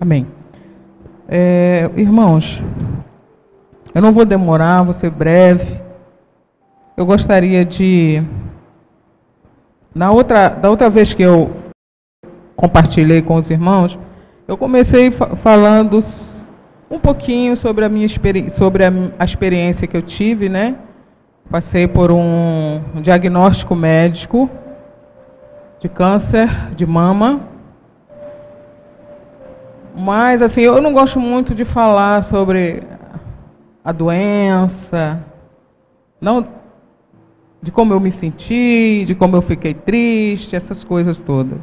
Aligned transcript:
Amém. 0.00 0.26
É, 1.28 1.90
irmãos, 1.94 2.64
eu 3.94 4.00
não 4.00 4.12
vou 4.12 4.24
demorar, 4.24 4.82
vou 4.82 4.94
ser 4.94 5.10
breve. 5.10 5.78
Eu 6.96 7.04
gostaria 7.04 7.66
de. 7.66 8.22
Na 9.94 10.10
outra, 10.10 10.48
da 10.48 10.70
outra 10.70 10.88
vez 10.88 11.12
que 11.12 11.22
eu 11.22 11.54
compartilhei 12.56 13.20
com 13.20 13.34
os 13.34 13.50
irmãos, 13.50 13.98
eu 14.48 14.56
comecei 14.56 15.10
fa 15.10 15.36
falando 15.36 15.98
um 16.90 16.98
pouquinho 16.98 17.54
sobre 17.54 17.84
a 17.84 17.88
minha 17.90 18.08
sobre 18.48 18.86
a, 18.86 18.92
a, 19.18 19.24
experiência 19.24 19.86
que 19.86 19.96
eu 19.96 20.02
tive, 20.02 20.48
né? 20.48 20.76
Passei 21.50 21.86
por 21.86 22.10
um, 22.10 22.80
um 22.96 23.02
diagnóstico 23.02 23.76
médico 23.76 24.48
de 25.78 25.90
câncer 25.90 26.48
de 26.74 26.86
mama. 26.86 27.49
Mas 29.96 30.42
assim, 30.42 30.62
eu 30.62 30.80
não 30.80 30.92
gosto 30.92 31.18
muito 31.18 31.54
de 31.54 31.64
falar 31.64 32.22
sobre 32.22 32.82
a 33.84 33.92
doença, 33.92 35.24
não 36.20 36.46
de 37.62 37.70
como 37.70 37.92
eu 37.92 38.00
me 38.00 38.10
senti, 38.10 39.04
de 39.06 39.14
como 39.14 39.36
eu 39.36 39.42
fiquei 39.42 39.74
triste, 39.74 40.56
essas 40.56 40.82
coisas 40.82 41.20
todas. 41.20 41.58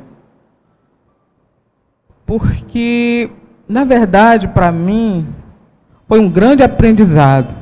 Porque, 2.25 3.31
na 3.67 3.83
verdade, 3.83 4.47
para 4.47 4.71
mim, 4.71 5.27
foi 6.07 6.19
um 6.19 6.29
grande 6.29 6.61
aprendizado. 6.61 7.55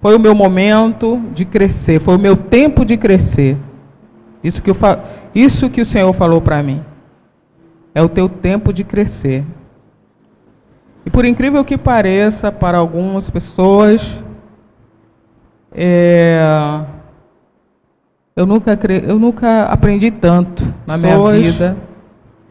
Foi 0.00 0.14
o 0.14 0.20
meu 0.20 0.34
momento 0.34 1.20
de 1.32 1.44
crescer, 1.44 2.00
foi 2.00 2.16
o 2.16 2.20
meu 2.20 2.36
tempo 2.36 2.84
de 2.84 2.96
crescer. 2.96 3.56
Isso 4.42 4.62
que, 4.62 4.70
eu, 4.70 4.76
isso 5.34 5.70
que 5.70 5.80
o 5.80 5.86
Senhor 5.86 6.12
falou 6.12 6.40
para 6.40 6.62
mim. 6.62 6.82
É 7.94 8.00
o 8.02 8.08
teu 8.08 8.28
tempo 8.28 8.72
de 8.72 8.84
crescer. 8.84 9.44
E 11.04 11.10
por 11.10 11.24
incrível 11.24 11.64
que 11.64 11.76
pareça, 11.76 12.52
para 12.52 12.78
algumas 12.78 13.28
pessoas, 13.28 14.22
é, 15.74 16.40
eu, 18.36 18.46
nunca, 18.46 18.78
eu 19.06 19.18
nunca 19.18 19.64
aprendi 19.64 20.10
tanto 20.10 20.62
na 20.86 20.96
minha 20.96 21.18
vida, 21.32 21.76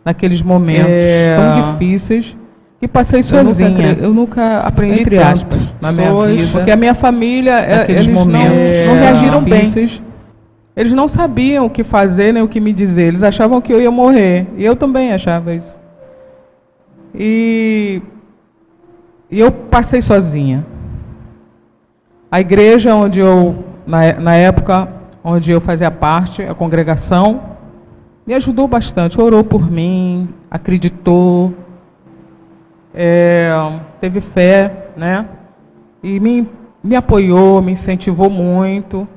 naqueles 0.03 0.41
momentos 0.41 0.91
é, 0.91 1.37
tão 1.37 1.73
difíceis, 1.73 2.37
que 2.79 2.87
passei 2.87 3.23
sozinha. 3.23 3.69
Eu 3.69 3.71
nunca, 3.71 4.03
eu 4.03 4.13
nunca 4.13 4.57
aprendi 4.59 5.01
Entre 5.01 5.15
tanto 5.17 5.27
aspas, 5.27 5.59
na 5.81 5.91
minha 5.91 6.25
vida. 6.27 6.51
Porque 6.51 6.71
a 6.71 6.75
minha 6.75 6.95
família, 6.95 7.59
é, 7.59 7.89
eles 7.89 8.07
momentos, 8.07 8.57
não, 8.87 8.95
não 8.95 9.01
reagiram 9.01 9.41
bem. 9.43 9.63
Eles 10.75 10.93
não 10.93 11.07
sabiam 11.07 11.65
o 11.65 11.69
que 11.69 11.83
fazer 11.83 12.33
nem 12.33 12.41
o 12.41 12.47
que 12.47 12.59
me 12.59 12.71
dizer. 12.71 13.07
Eles 13.07 13.23
achavam 13.23 13.61
que 13.61 13.73
eu 13.73 13.81
ia 13.81 13.91
morrer. 13.91 14.47
E 14.55 14.63
eu 14.63 14.75
também 14.75 15.11
achava 15.11 15.53
isso. 15.53 15.77
E, 17.13 18.01
e 19.29 19.39
eu 19.39 19.51
passei 19.51 20.01
sozinha. 20.01 20.65
A 22.31 22.39
igreja 22.39 22.95
onde 22.95 23.19
eu, 23.19 23.65
na, 23.85 24.13
na 24.13 24.35
época 24.35 24.87
onde 25.23 25.51
eu 25.51 25.59
fazia 25.59 25.91
parte, 25.91 26.41
a 26.41 26.53
congregação, 26.53 27.41
me 28.25 28.33
ajudou 28.33 28.67
bastante. 28.67 29.19
Orou 29.19 29.43
por 29.43 29.69
mim, 29.69 30.29
acreditou, 30.49 31.53
é, 32.93 33.51
teve 33.99 34.21
fé, 34.21 34.87
né? 34.95 35.25
E 36.01 36.19
me, 36.19 36.49
me 36.83 36.95
apoiou, 36.95 37.61
me 37.61 37.73
incentivou 37.73 38.29
muito. 38.29 39.07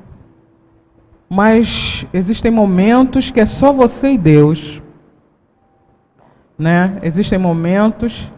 Mas 1.35 2.07
existem 2.13 2.49
momentos 2.49 3.29
que 3.29 3.41
é 3.41 3.45
só 3.45 3.73
você 3.73 4.13
e 4.13 4.17
Deus. 4.17 4.81
Né? 6.57 6.97
Existem 7.03 7.37
momentos 7.37 8.31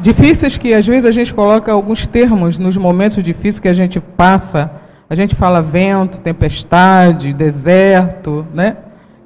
difíceis 0.00 0.56
que 0.56 0.72
às 0.72 0.86
vezes 0.86 1.04
a 1.04 1.10
gente 1.10 1.34
coloca 1.34 1.72
alguns 1.72 2.06
termos 2.06 2.60
nos 2.60 2.76
momentos 2.76 3.24
difíceis 3.24 3.58
que 3.58 3.66
a 3.66 3.72
gente 3.72 3.98
passa. 3.98 4.70
A 5.10 5.16
gente 5.16 5.34
fala 5.34 5.60
vento, 5.60 6.20
tempestade, 6.20 7.32
deserto, 7.32 8.46
né? 8.54 8.76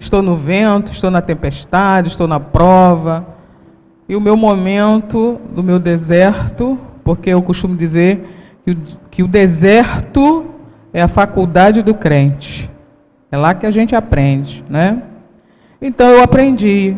Estou 0.01 0.23
no 0.23 0.35
vento, 0.35 0.91
estou 0.91 1.11
na 1.11 1.21
tempestade, 1.21 2.09
estou 2.09 2.27
na 2.27 2.41
prova. 2.41 3.27
E 4.09 4.17
o 4.17 4.23
meu 4.23 4.39
momento 4.39 5.39
do 5.55 5.63
meu 5.63 5.79
deserto, 5.79 6.79
porque 7.05 7.29
eu 7.29 7.43
costumo 7.43 7.77
dizer 7.77 8.27
que 8.65 8.71
o, 8.71 8.77
que 9.11 9.23
o 9.23 9.29
deserto 9.29 10.55
é 10.93 11.03
a 11.03 11.09
faculdade 11.09 11.83
do 11.83 11.95
crente. 11.95 12.71
É 13.31 13.37
lá 13.37 13.55
que 13.55 13.67
a 13.67 13.71
gente 13.71 13.95
aprende, 13.95 14.65
né? 14.69 15.03
Então 15.81 16.09
eu 16.09 16.23
aprendi 16.23 16.97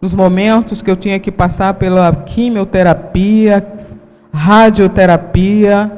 nos 0.00 0.14
momentos 0.14 0.80
que 0.80 0.90
eu 0.90 0.96
tinha 0.96 1.18
que 1.18 1.32
passar 1.32 1.74
pela 1.74 2.14
quimioterapia, 2.14 3.66
radioterapia, 4.32 5.90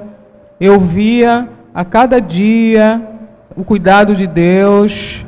eu 0.60 0.80
via 0.80 1.48
a 1.74 1.84
cada 1.84 2.20
dia 2.20 3.02
o 3.56 3.64
cuidado 3.64 4.14
de 4.14 4.26
Deus, 4.26 5.26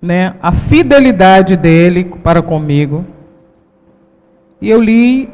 né, 0.00 0.34
a 0.40 0.52
fidelidade 0.52 1.56
dele 1.56 2.04
para 2.22 2.40
comigo. 2.40 3.04
E 4.60 4.70
eu 4.70 4.80
li, 4.80 5.28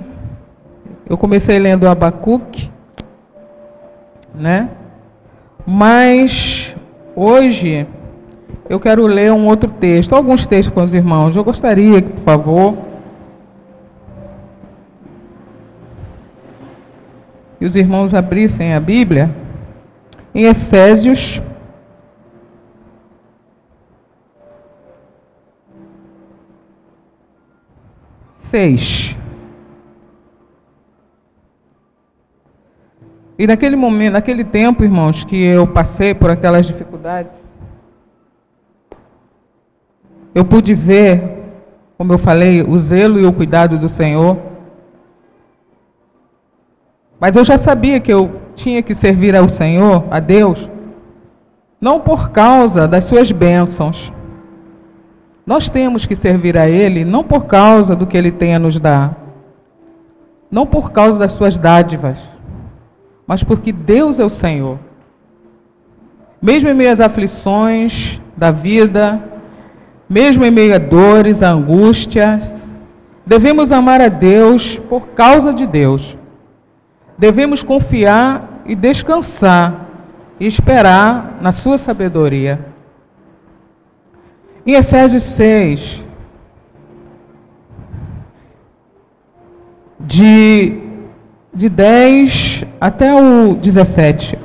eu 1.08 1.16
comecei 1.16 1.58
lendo 1.58 1.88
Abacuque, 1.88 2.70
né? 4.34 4.70
Mas 5.66 6.76
hoje 7.16 7.86
eu 8.68 8.78
quero 8.78 9.06
ler 9.06 9.32
um 9.32 9.46
outro 9.46 9.70
texto, 9.70 10.14
alguns 10.14 10.46
textos 10.46 10.74
com 10.74 10.82
os 10.82 10.94
irmãos. 10.94 11.36
Eu 11.36 11.44
gostaria, 11.44 12.02
por 12.02 12.22
favor, 12.22 12.76
que 17.58 17.64
os 17.64 17.76
irmãos 17.76 18.12
abrissem 18.12 18.74
a 18.74 18.80
Bíblia 18.80 19.34
em 20.34 20.44
Efésios. 20.44 21.40
Seis. 28.34 29.16
E 33.44 33.46
naquele 33.46 33.76
momento, 33.76 34.14
naquele 34.14 34.42
tempo, 34.42 34.84
irmãos, 34.84 35.22
que 35.22 35.36
eu 35.36 35.66
passei 35.66 36.14
por 36.14 36.30
aquelas 36.30 36.64
dificuldades, 36.64 37.36
eu 40.34 40.46
pude 40.46 40.72
ver, 40.72 41.20
como 41.98 42.10
eu 42.10 42.16
falei, 42.16 42.62
o 42.62 42.78
zelo 42.78 43.20
e 43.20 43.26
o 43.26 43.32
cuidado 43.34 43.76
do 43.76 43.86
Senhor. 43.86 44.38
Mas 47.20 47.36
eu 47.36 47.44
já 47.44 47.58
sabia 47.58 48.00
que 48.00 48.10
eu 48.10 48.40
tinha 48.54 48.82
que 48.82 48.94
servir 48.94 49.36
ao 49.36 49.46
Senhor, 49.46 50.06
a 50.10 50.20
Deus, 50.20 50.70
não 51.78 52.00
por 52.00 52.30
causa 52.30 52.88
das 52.88 53.04
suas 53.04 53.30
bênçãos. 53.30 54.10
Nós 55.44 55.68
temos 55.68 56.06
que 56.06 56.16
servir 56.16 56.56
a 56.56 56.66
Ele 56.66 57.04
não 57.04 57.22
por 57.22 57.44
causa 57.44 57.94
do 57.94 58.06
que 58.06 58.16
Ele 58.16 58.32
tem 58.32 58.54
a 58.54 58.58
nos 58.58 58.80
dar, 58.80 59.14
não 60.50 60.64
por 60.64 60.92
causa 60.92 61.18
das 61.18 61.32
suas 61.32 61.58
dádivas 61.58 62.42
mas 63.26 63.42
porque 63.42 63.72
Deus 63.72 64.18
é 64.18 64.24
o 64.24 64.28
Senhor. 64.28 64.78
Mesmo 66.40 66.68
em 66.68 66.74
meio 66.74 66.92
às 66.92 67.00
aflições 67.00 68.20
da 68.36 68.50
vida, 68.50 69.22
mesmo 70.08 70.44
em 70.44 70.50
meio 70.50 70.74
a 70.74 70.78
dores, 70.78 71.42
a 71.42 71.50
angústias, 71.50 72.74
devemos 73.24 73.72
amar 73.72 74.00
a 74.00 74.08
Deus 74.08 74.78
por 74.78 75.08
causa 75.08 75.52
de 75.52 75.66
Deus. 75.66 76.18
Devemos 77.16 77.62
confiar 77.62 78.62
e 78.66 78.74
descansar 78.74 79.88
e 80.38 80.46
esperar 80.46 81.38
na 81.40 81.52
sua 81.52 81.78
sabedoria. 81.78 82.66
Em 84.66 84.74
Efésios 84.74 85.22
6, 85.22 86.04
de 90.00 90.83
de 91.54 91.68
10 91.68 92.64
até 92.80 93.14
o 93.14 93.54
17. 93.54 94.38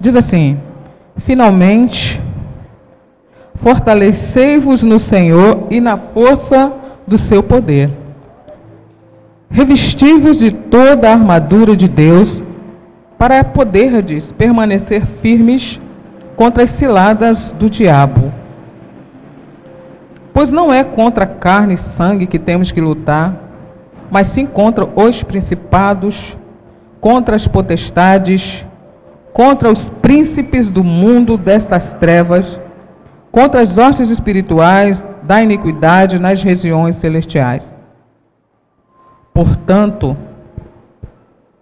Diz 0.00 0.16
assim: 0.16 0.58
Finalmente, 1.18 2.20
fortalecei-vos 3.56 4.82
no 4.82 4.98
Senhor 4.98 5.66
e 5.70 5.80
na 5.80 5.96
força 5.96 6.72
do 7.06 7.16
seu 7.16 7.42
poder. 7.42 7.90
Revesti-vos 9.48 10.40
de 10.40 10.50
toda 10.50 11.08
a 11.08 11.12
armadura 11.12 11.76
de 11.76 11.88
Deus, 11.88 12.44
para 13.16 13.44
poderdes 13.44 14.32
permanecer 14.32 15.06
firmes 15.06 15.80
contra 16.34 16.64
as 16.64 16.70
ciladas 16.70 17.52
do 17.52 17.70
diabo. 17.70 18.32
Pois 20.32 20.50
não 20.50 20.72
é 20.72 20.82
contra 20.82 21.24
carne 21.24 21.74
e 21.74 21.78
sangue 21.78 22.26
que 22.26 22.38
temos 22.38 22.72
que 22.72 22.80
lutar, 22.80 23.43
mas 24.14 24.28
sim 24.28 24.46
contra 24.46 24.88
os 24.94 25.24
principados, 25.24 26.38
contra 27.00 27.34
as 27.34 27.48
potestades, 27.48 28.64
contra 29.32 29.68
os 29.68 29.90
príncipes 29.90 30.70
do 30.70 30.84
mundo 30.84 31.36
destas 31.36 31.92
trevas, 31.94 32.60
contra 33.32 33.60
as 33.60 33.76
hostes 33.76 34.10
espirituais 34.10 35.04
da 35.24 35.42
iniquidade 35.42 36.20
nas 36.20 36.44
regiões 36.44 36.94
celestiais. 36.94 37.76
Portanto, 39.32 40.16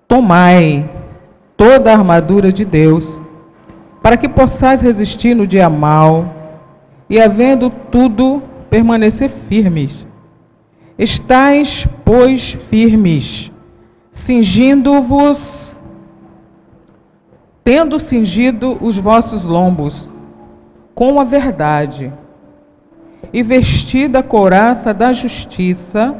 tomai 0.06 0.90
toda 1.56 1.90
a 1.90 1.94
armadura 1.94 2.52
de 2.52 2.66
Deus, 2.66 3.18
para 4.02 4.18
que 4.18 4.28
possais 4.28 4.82
resistir 4.82 5.34
no 5.34 5.46
dia 5.46 5.70
mal 5.70 6.34
e, 7.08 7.18
havendo 7.18 7.70
tudo, 7.70 8.42
permanecer 8.68 9.30
firmes. 9.30 10.06
Estais, 10.98 11.88
pois, 12.04 12.52
firmes, 12.52 13.50
cingindo-vos, 14.10 15.80
tendo 17.64 17.98
cingido 17.98 18.76
os 18.80 18.98
vossos 18.98 19.44
lombos 19.44 20.08
com 20.94 21.18
a 21.18 21.24
verdade, 21.24 22.12
e 23.32 23.42
vestida 23.42 24.18
a 24.18 24.22
couraça 24.22 24.92
da 24.92 25.12
justiça, 25.12 26.14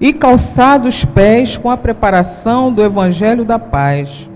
e 0.00 0.12
calçado 0.12 0.88
os 0.88 1.04
pés 1.04 1.56
com 1.56 1.70
a 1.70 1.76
preparação 1.76 2.72
do 2.72 2.82
evangelho 2.82 3.44
da 3.44 3.58
paz, 3.58 4.28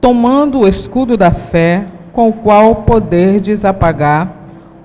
tomando 0.00 0.60
o 0.60 0.68
escudo 0.68 1.16
da 1.16 1.30
fé, 1.30 1.86
com 2.12 2.28
o 2.28 2.32
qual 2.32 2.76
poderdes 2.76 3.64
apagar 3.64 4.39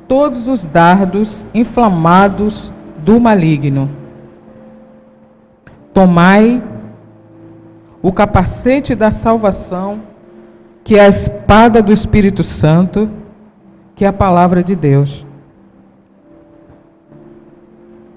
todos 0.07 0.47
os 0.47 0.65
dardos 0.67 1.47
inflamados 1.53 2.71
do 2.97 3.19
maligno. 3.19 3.89
Tomai 5.93 6.61
o 8.01 8.11
capacete 8.11 8.93
da 8.93 9.09
salvação, 9.09 10.01
que 10.83 10.95
é 10.95 11.05
a 11.05 11.07
espada 11.07 11.81
do 11.81 11.91
Espírito 11.91 12.43
Santo, 12.43 13.09
que 13.95 14.05
é 14.05 14.07
a 14.07 14.13
palavra 14.13 14.63
de 14.63 14.75
Deus. 14.75 15.25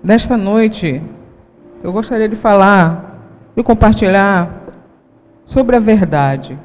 Nesta 0.03 0.37
noite, 0.37 1.03
eu 1.83 1.93
gostaria 1.93 2.29
de 2.29 2.37
falar 2.37 3.19
e 3.57 3.63
compartilhar 3.63 4.51
sobre 5.45 5.77
a 5.77 5.81
verdade. 5.81 6.59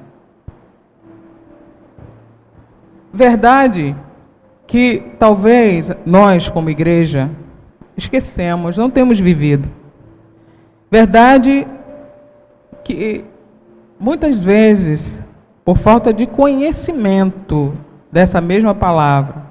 Verdade 3.14 3.96
que 4.74 5.04
talvez 5.20 5.92
nós, 6.04 6.50
como 6.50 6.68
igreja, 6.68 7.30
esquecemos, 7.96 8.76
não 8.76 8.90
temos 8.90 9.20
vivido. 9.20 9.70
Verdade 10.90 11.68
que 12.84 13.24
muitas 14.00 14.42
vezes, 14.42 15.22
por 15.64 15.78
falta 15.78 16.12
de 16.12 16.26
conhecimento 16.26 17.78
dessa 18.12 18.42
mesma 18.42 18.74
palavra, 18.74 19.44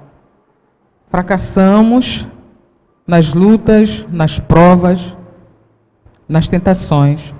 fracassamos 1.07 2.27
nas 3.07 3.33
lutas, 3.33 4.05
nas 4.11 4.41
provas, 4.41 5.15
nas 6.27 6.49
tentações. 6.49 7.33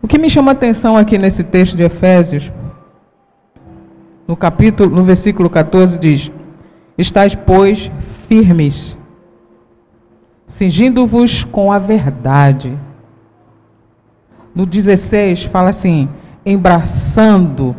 O 0.00 0.08
que 0.08 0.16
me 0.16 0.30
chama 0.30 0.52
a 0.52 0.54
atenção 0.54 0.96
aqui 0.96 1.18
nesse 1.18 1.44
texto 1.44 1.76
de 1.76 1.82
Efésios, 1.82 2.50
no 4.26 4.34
capítulo, 4.34 4.88
no 4.88 5.04
versículo 5.04 5.50
14 5.50 5.98
diz: 5.98 6.32
Estais, 7.02 7.34
pois, 7.34 7.90
firmes, 8.28 8.96
cingindo-vos 10.46 11.44
com 11.44 11.72
a 11.72 11.78
verdade. 11.78 12.78
No 14.54 14.64
16 14.64 15.44
fala 15.44 15.70
assim: 15.70 16.08
embraçando 16.46 17.74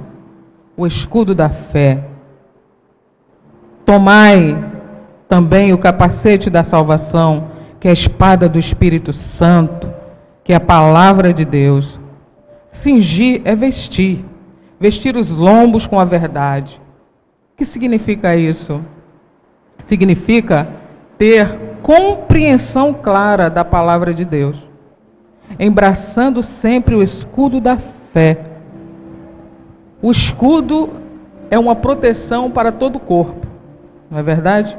o 0.76 0.86
escudo 0.86 1.34
da 1.34 1.50
fé. 1.50 2.04
Tomai 3.86 4.72
também 5.28 5.74
o 5.74 5.78
capacete 5.78 6.50
da 6.50 6.64
salvação, 6.64 7.48
que 7.80 7.88
é 7.88 7.92
a 7.92 7.94
espada 7.94 8.50
do 8.50 8.60
Espírito 8.60 9.14
Santo, 9.14 9.92
que 10.44 10.52
é 10.52 10.56
a 10.58 10.60
palavra 10.60 11.34
de 11.34 11.46
Deus. 11.46 12.00
Cingir 12.68 13.42
é 13.46 13.56
vestir, 13.56 14.26
vestir 14.80 15.16
os 15.16 15.30
lombos 15.30 15.88
com 15.88 15.98
a 16.00 16.06
verdade. 16.06 16.82
O 17.54 17.58
que 17.58 17.64
significa 17.64 18.36
isso? 18.36 18.84
Significa 19.84 20.68
ter 21.18 21.48
compreensão 21.82 22.94
clara 22.94 23.50
da 23.50 23.64
palavra 23.64 24.14
de 24.14 24.26
Deus, 24.26 24.58
embraçando 25.60 26.42
sempre 26.42 26.96
o 26.96 27.02
escudo 27.02 27.60
da 27.60 27.78
fé. 28.12 28.40
O 30.02 30.12
escudo 30.12 30.90
é 31.52 31.60
uma 31.60 31.76
proteção 31.76 32.50
para 32.50 32.72
todo 32.72 32.96
o 32.96 33.00
corpo, 33.00 33.46
não 34.10 34.18
é 34.18 34.24
verdade? 34.24 34.78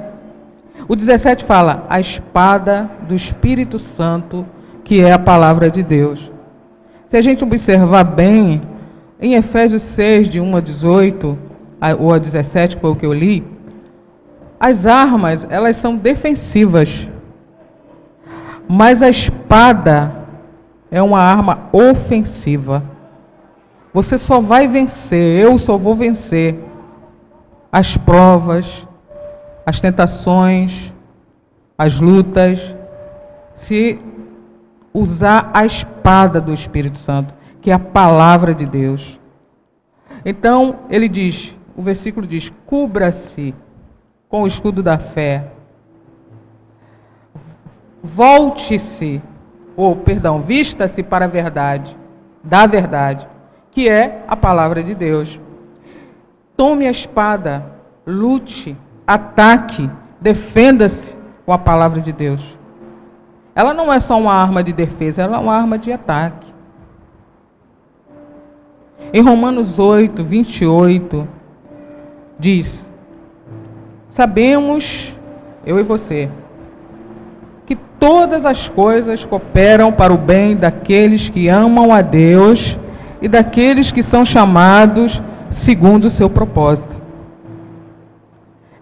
O 0.88 0.96
17 0.96 1.44
fala 1.44 1.86
a 1.88 2.00
espada 2.00 2.90
do 3.06 3.14
Espírito 3.14 3.78
Santo, 3.78 4.44
que 4.82 5.00
é 5.00 5.12
a 5.12 5.18
palavra 5.18 5.70
de 5.70 5.82
Deus. 5.82 6.30
Se 7.06 7.16
a 7.16 7.22
gente 7.22 7.44
observar 7.44 8.04
bem, 8.04 8.60
em 9.20 9.34
Efésios 9.34 9.82
6, 9.82 10.28
de 10.28 10.40
1 10.40 10.56
a 10.56 10.60
18, 10.60 11.38
ou 11.98 12.12
a 12.12 12.18
17, 12.18 12.76
que 12.76 12.80
foi 12.82 12.90
o 12.90 12.96
que 12.96 13.06
eu 13.06 13.12
li, 13.12 13.53
as 14.58 14.86
armas, 14.86 15.46
elas 15.50 15.76
são 15.76 15.96
defensivas. 15.96 17.08
Mas 18.68 19.02
a 19.02 19.08
espada 19.08 20.24
é 20.90 21.02
uma 21.02 21.20
arma 21.20 21.68
ofensiva. 21.72 22.82
Você 23.92 24.16
só 24.18 24.40
vai 24.40 24.66
vencer, 24.66 25.42
eu 25.42 25.56
só 25.58 25.76
vou 25.76 25.94
vencer 25.94 26.58
as 27.70 27.96
provas, 27.96 28.86
as 29.66 29.80
tentações, 29.80 30.92
as 31.76 32.00
lutas, 32.00 32.76
se 33.54 33.98
usar 34.92 35.50
a 35.52 35.64
espada 35.66 36.40
do 36.40 36.52
Espírito 36.52 36.98
Santo, 36.98 37.34
que 37.60 37.70
é 37.70 37.74
a 37.74 37.78
palavra 37.78 38.54
de 38.54 38.66
Deus. 38.66 39.18
Então, 40.24 40.76
ele 40.88 41.08
diz, 41.08 41.54
o 41.76 41.82
versículo 41.82 42.26
diz: 42.26 42.52
cubra-se 42.66 43.54
com 44.34 44.42
o 44.42 44.48
escudo 44.48 44.82
da 44.82 44.98
fé. 44.98 45.44
Volte-se, 48.02 49.22
ou 49.76 49.94
perdão, 49.94 50.40
vista-se 50.40 51.04
para 51.04 51.26
a 51.26 51.28
verdade, 51.28 51.96
da 52.42 52.66
verdade, 52.66 53.28
que 53.70 53.88
é 53.88 54.24
a 54.26 54.34
palavra 54.34 54.82
de 54.82 54.92
Deus. 54.92 55.38
Tome 56.56 56.84
a 56.84 56.90
espada, 56.90 57.64
lute, 58.04 58.76
ataque, 59.06 59.88
defenda-se 60.20 61.16
com 61.46 61.52
a 61.52 61.58
palavra 61.58 62.00
de 62.00 62.12
Deus. 62.12 62.58
Ela 63.54 63.72
não 63.72 63.92
é 63.92 64.00
só 64.00 64.18
uma 64.18 64.34
arma 64.34 64.64
de 64.64 64.72
defesa, 64.72 65.22
ela 65.22 65.36
é 65.36 65.40
uma 65.40 65.54
arma 65.54 65.78
de 65.78 65.92
ataque. 65.92 66.52
Em 69.12 69.22
Romanos 69.22 69.78
8, 69.78 70.24
28, 70.24 71.28
diz: 72.36 72.92
Sabemos, 74.14 75.12
eu 75.66 75.80
e 75.80 75.82
você, 75.82 76.28
que 77.66 77.74
todas 77.74 78.46
as 78.46 78.68
coisas 78.68 79.24
cooperam 79.24 79.90
para 79.90 80.14
o 80.14 80.16
bem 80.16 80.54
daqueles 80.54 81.28
que 81.28 81.48
amam 81.48 81.92
a 81.92 82.00
Deus 82.00 82.78
e 83.20 83.26
daqueles 83.26 83.90
que 83.90 84.04
são 84.04 84.24
chamados 84.24 85.20
segundo 85.50 86.04
o 86.04 86.10
seu 86.10 86.30
propósito. 86.30 86.96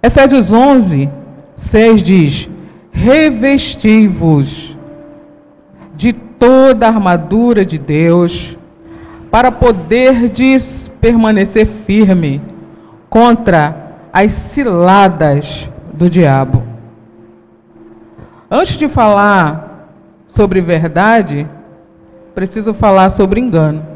Efésios 0.03 0.53
11, 0.53 1.09
6 1.57 2.03
diz: 2.03 2.51
Revesti-vos 2.91 4.77
de 5.97 6.13
toda 6.13 6.85
a 6.85 6.91
armadura 6.91 7.65
de 7.65 7.79
Deus, 7.79 8.59
para 9.31 9.51
poderdes 9.51 10.91
permanecer 11.01 11.65
firme 11.65 12.43
contra 13.09 13.82
as 14.13 14.33
ciladas 14.33 15.71
do 15.95 16.11
diabo. 16.11 16.63
Antes 18.51 18.77
de 18.77 18.87
falar 18.87 19.89
sobre 20.27 20.61
verdade, 20.61 21.49
preciso 22.35 22.75
falar 22.75 23.09
sobre 23.09 23.41
engano. 23.41 23.87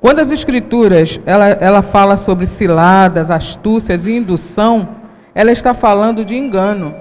Quando 0.00 0.20
as 0.20 0.30
escrituras 0.30 1.20
ela, 1.26 1.48
ela 1.48 1.82
fala 1.82 2.16
sobre 2.16 2.46
ciladas, 2.46 3.32
astúcias 3.32 4.06
e 4.06 4.12
indução, 4.12 4.88
ela 5.34 5.50
está 5.50 5.74
falando 5.74 6.24
de 6.24 6.36
engano. 6.36 6.94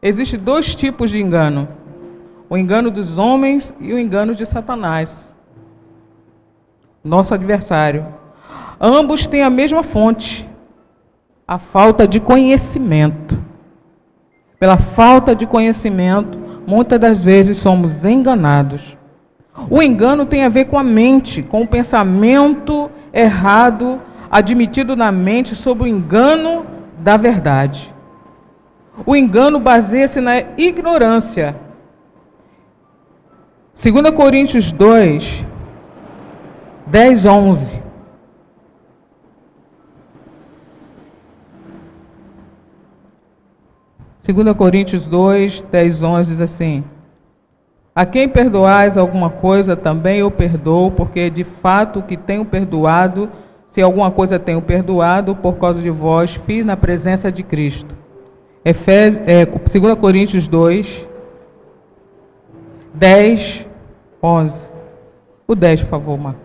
Existem 0.00 0.40
dois 0.40 0.74
tipos 0.74 1.10
de 1.10 1.20
engano: 1.20 1.68
o 2.48 2.56
engano 2.56 2.90
dos 2.90 3.18
homens 3.18 3.74
e 3.78 3.92
o 3.92 3.98
engano 3.98 4.34
de 4.34 4.46
Satanás, 4.46 5.38
nosso 7.04 7.34
adversário. 7.34 8.06
Ambos 8.80 9.26
têm 9.26 9.42
a 9.42 9.50
mesma 9.50 9.82
fonte, 9.82 10.48
a 11.46 11.58
falta 11.58 12.06
de 12.06 12.20
conhecimento. 12.20 13.42
Pela 14.58 14.76
falta 14.76 15.34
de 15.34 15.46
conhecimento, 15.46 16.38
muitas 16.66 16.98
das 16.98 17.22
vezes 17.22 17.58
somos 17.58 18.04
enganados. 18.04 18.96
O 19.68 19.82
engano 19.82 20.24
tem 20.24 20.44
a 20.44 20.48
ver 20.48 20.66
com 20.66 20.78
a 20.78 20.84
mente, 20.84 21.42
com 21.42 21.62
o 21.62 21.66
pensamento 21.66 22.90
errado 23.12 24.00
admitido 24.30 24.94
na 24.94 25.10
mente 25.10 25.56
sobre 25.56 25.84
o 25.84 25.86
engano 25.86 26.64
da 26.98 27.16
verdade. 27.16 27.92
O 29.06 29.16
engano 29.16 29.58
baseia-se 29.58 30.20
na 30.20 30.40
ignorância. 30.56 31.56
2 33.74 34.10
Coríntios 34.10 34.70
2, 34.72 35.44
10, 36.86 37.26
11. 37.26 37.87
Segunda 44.28 44.54
Coríntios 44.54 45.06
2, 45.06 45.62
10, 45.62 46.02
11 46.02 46.30
diz 46.30 46.40
assim: 46.42 46.84
A 47.94 48.04
quem 48.04 48.28
perdoais 48.28 48.98
alguma 48.98 49.30
coisa, 49.30 49.74
também 49.74 50.18
eu 50.18 50.30
perdoo, 50.30 50.90
porque 50.90 51.30
de 51.30 51.44
fato 51.44 52.02
que 52.02 52.14
tenho 52.14 52.44
perdoado, 52.44 53.30
se 53.66 53.80
alguma 53.80 54.10
coisa 54.10 54.38
tenho 54.38 54.60
perdoado, 54.60 55.34
por 55.34 55.56
causa 55.56 55.80
de 55.80 55.88
vós, 55.88 56.34
fiz 56.34 56.62
na 56.62 56.76
presença 56.76 57.32
de 57.32 57.42
Cristo. 57.42 57.96
Efésios, 58.62 59.26
é, 59.26 59.46
2 59.46 59.98
Coríntios 59.98 60.46
2, 60.46 61.08
10, 62.92 63.66
11. 64.22 64.72
O 65.46 65.54
10, 65.54 65.84
por 65.84 65.88
favor, 65.88 66.18
Marco. 66.18 66.40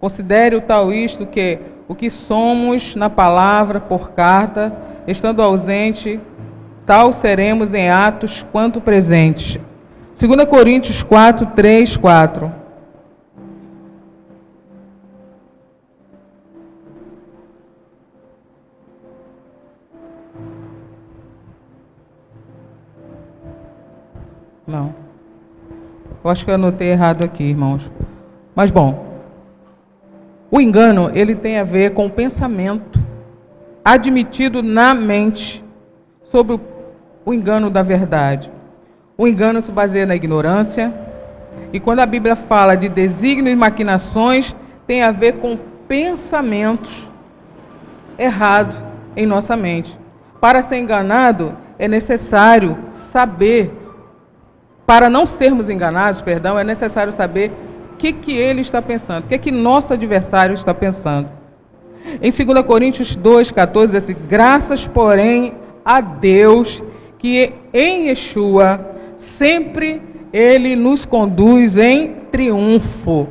Considere 0.00 0.56
o 0.56 0.62
tal 0.62 0.90
isto 0.90 1.26
que 1.26 1.75
o 1.88 1.94
que 1.94 2.10
somos 2.10 2.96
na 2.96 3.08
palavra 3.08 3.80
por 3.80 4.10
carta, 4.10 4.72
estando 5.06 5.42
ausente, 5.42 6.20
tal 6.84 7.12
seremos 7.12 7.74
em 7.74 7.88
atos 7.88 8.44
quanto 8.50 8.80
presentes. 8.80 9.58
2 10.18 10.44
Coríntios 10.46 11.02
4, 11.02 11.46
3, 11.54 11.96
4. 11.96 12.52
Não. 24.66 24.92
Eu 26.24 26.30
acho 26.30 26.44
que 26.44 26.50
eu 26.50 26.56
anotei 26.56 26.88
errado 26.88 27.24
aqui, 27.24 27.44
irmãos. 27.44 27.88
Mas 28.54 28.70
bom, 28.70 29.15
o 30.50 30.60
engano, 30.60 31.10
ele 31.14 31.34
tem 31.34 31.58
a 31.58 31.64
ver 31.64 31.92
com 31.92 32.06
o 32.06 32.10
pensamento 32.10 32.98
admitido 33.84 34.62
na 34.62 34.94
mente 34.94 35.64
sobre 36.22 36.60
o 37.24 37.34
engano 37.34 37.70
da 37.70 37.82
verdade. 37.82 38.50
O 39.18 39.26
engano 39.26 39.60
se 39.60 39.72
baseia 39.72 40.06
na 40.06 40.14
ignorância, 40.14 40.92
e 41.72 41.80
quando 41.80 42.00
a 42.00 42.06
Bíblia 42.06 42.36
fala 42.36 42.76
de 42.76 42.88
desígnios 42.88 43.54
e 43.54 43.56
maquinações, 43.56 44.54
tem 44.86 45.02
a 45.02 45.10
ver 45.10 45.34
com 45.34 45.58
pensamentos 45.88 47.08
errados 48.18 48.76
em 49.16 49.26
nossa 49.26 49.56
mente. 49.56 49.98
Para 50.40 50.62
ser 50.62 50.76
enganado, 50.76 51.56
é 51.78 51.88
necessário 51.88 52.76
saber 52.90 53.72
para 54.86 55.10
não 55.10 55.26
sermos 55.26 55.68
enganados, 55.68 56.20
perdão, 56.20 56.56
é 56.56 56.62
necessário 56.62 57.12
saber 57.12 57.50
que, 58.12 58.12
que 58.12 58.32
ele 58.32 58.60
está 58.60 58.80
pensando, 58.80 59.24
o 59.24 59.28
que, 59.28 59.38
que 59.38 59.50
nosso 59.50 59.92
adversário 59.92 60.54
está 60.54 60.74
pensando. 60.74 61.30
Em 62.22 62.30
2 62.30 62.66
Coríntios 62.66 63.16
2,14 63.16 63.86
diz 63.86 63.94
assim: 63.96 64.16
Graças, 64.28 64.86
porém, 64.86 65.54
a 65.84 66.00
Deus 66.00 66.82
que 67.18 67.52
em 67.72 68.08
Yeshua 68.08 68.80
sempre 69.16 70.02
ele 70.32 70.76
nos 70.76 71.04
conduz 71.04 71.76
em 71.76 72.14
triunfo 72.30 73.28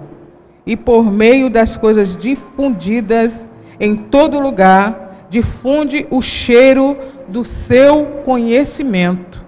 e 0.66 0.76
por 0.76 1.12
meio 1.12 1.50
das 1.50 1.78
coisas 1.78 2.18
difundidas 2.18 3.48
em 3.80 3.96
todo 3.96 4.40
lugar, 4.40 5.28
difunde 5.30 6.08
o 6.10 6.22
cheiro 6.22 6.98
do 7.28 7.44
seu 7.44 8.06
conhecimento. 8.26 9.46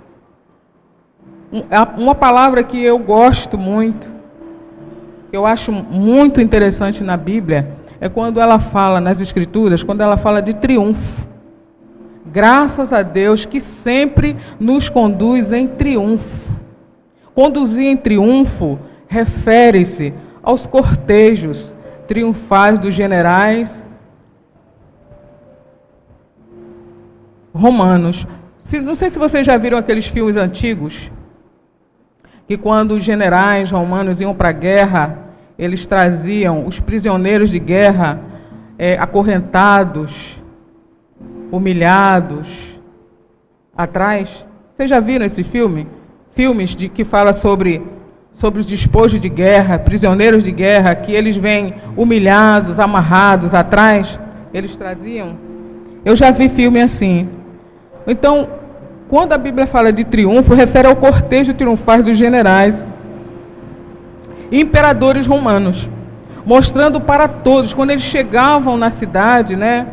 Uma 1.97 2.13
palavra 2.13 2.61
que 2.61 2.81
eu 2.81 2.99
gosto 2.99 3.57
muito, 3.57 4.16
que 5.29 5.35
eu 5.35 5.45
acho 5.45 5.71
muito 5.71 6.39
interessante 6.39 7.03
na 7.03 7.17
Bíblia, 7.17 7.75
é 7.99 8.07
quando 8.07 8.39
ela 8.39 8.59
fala 8.59 9.01
nas 9.01 9.19
Escrituras, 9.19 9.83
quando 9.83 10.01
ela 10.01 10.17
fala 10.17 10.41
de 10.41 10.53
triunfo. 10.53 11.27
Graças 12.25 12.93
a 12.93 13.01
Deus 13.01 13.45
que 13.45 13.59
sempre 13.59 14.35
nos 14.59 14.89
conduz 14.89 15.51
em 15.51 15.67
triunfo. 15.67 16.57
Conduzir 17.33 17.85
em 17.85 17.97
triunfo 17.97 18.79
refere-se 19.07 20.13
aos 20.43 20.65
cortejos 20.65 21.75
triunfais 22.07 22.79
dos 22.79 22.93
generais 22.93 23.85
romanos. 27.53 28.27
não 28.83 28.95
sei 28.95 29.09
se 29.09 29.17
vocês 29.17 29.45
já 29.45 29.57
viram 29.57 29.77
aqueles 29.77 30.07
filmes 30.07 30.37
antigos 30.37 31.11
que 32.47 32.57
quando 32.57 32.91
os 32.91 33.03
generais 33.03 33.71
romanos 33.71 34.21
iam 34.21 34.33
para 34.33 34.49
a 34.49 34.53
guerra, 34.53 35.19
eles 35.59 35.85
traziam 35.85 36.65
os 36.65 36.79
prisioneiros 36.79 37.49
de 37.49 37.59
guerra 37.59 38.21
é, 38.77 38.93
acorrentados, 38.97 40.41
humilhados, 41.51 42.79
atrás. 43.75 44.45
Vocês 44.69 44.89
já 44.89 44.99
viram 44.99 45.25
esse 45.25 45.43
filme? 45.43 45.87
Filmes 46.31 46.75
de 46.75 46.87
que 46.87 47.03
fala 47.03 47.33
sobre 47.33 47.81
sobre 48.37 48.59
os 48.59 48.67
despojos 48.67 49.19
de 49.19 49.29
guerra, 49.29 49.79
prisioneiros 49.79 50.43
de 50.43 50.51
guerra, 50.51 50.93
que 50.93 51.11
eles 51.11 51.35
vêm 51.35 51.73
humilhados, 51.95 52.79
amarrados 52.79 53.51
atrás, 53.51 54.19
eles 54.53 54.77
traziam. 54.77 55.35
Eu 56.05 56.15
já 56.15 56.29
vi 56.29 56.47
filme 56.47 56.79
assim. 56.79 57.27
Então, 58.05 58.47
quando 59.09 59.33
a 59.33 59.37
Bíblia 59.37 59.65
fala 59.65 59.91
de 59.91 60.03
triunfo, 60.03 60.53
refere 60.53 60.87
ao 60.87 60.95
cortejo 60.95 61.53
triunfal 61.53 62.03
dos 62.03 62.17
generais 62.17 62.83
imperadores 64.51 65.27
romanos, 65.27 65.89
mostrando 66.45 66.99
para 67.01 67.27
todos, 67.27 67.73
quando 67.73 67.91
eles 67.91 68.03
chegavam 68.03 68.77
na 68.77 68.89
cidade, 68.89 69.55
né, 69.55 69.87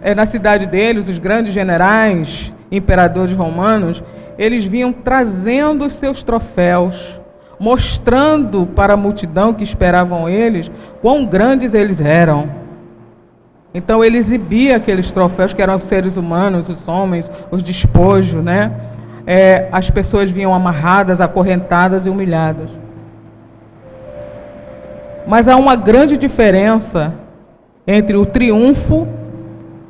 é, 0.00 0.14
na 0.14 0.26
cidade 0.26 0.66
deles, 0.66 1.08
os 1.08 1.18
grandes 1.18 1.52
generais, 1.52 2.52
imperadores 2.70 3.34
romanos, 3.34 4.02
eles 4.38 4.64
vinham 4.64 4.92
trazendo 4.92 5.88
seus 5.88 6.22
troféus, 6.22 7.20
mostrando 7.58 8.66
para 8.66 8.94
a 8.94 8.96
multidão 8.96 9.52
que 9.52 9.64
esperavam 9.64 10.28
eles 10.28 10.70
quão 11.02 11.26
grandes 11.26 11.74
eles 11.74 12.00
eram. 12.00 12.67
Então 13.78 14.04
ele 14.04 14.18
exibia 14.18 14.74
aqueles 14.74 15.12
troféus 15.12 15.52
que 15.52 15.62
eram 15.62 15.76
os 15.76 15.84
seres 15.84 16.16
humanos, 16.16 16.68
os 16.68 16.88
homens, 16.88 17.30
os 17.48 17.62
despojos, 17.62 18.42
né? 18.42 18.72
É, 19.24 19.68
as 19.70 19.88
pessoas 19.88 20.28
vinham 20.28 20.52
amarradas, 20.52 21.20
acorrentadas 21.20 22.04
e 22.04 22.10
humilhadas. 22.10 22.70
Mas 25.28 25.46
há 25.46 25.54
uma 25.54 25.76
grande 25.76 26.16
diferença 26.16 27.14
entre 27.86 28.16
o 28.16 28.26
triunfo 28.26 29.06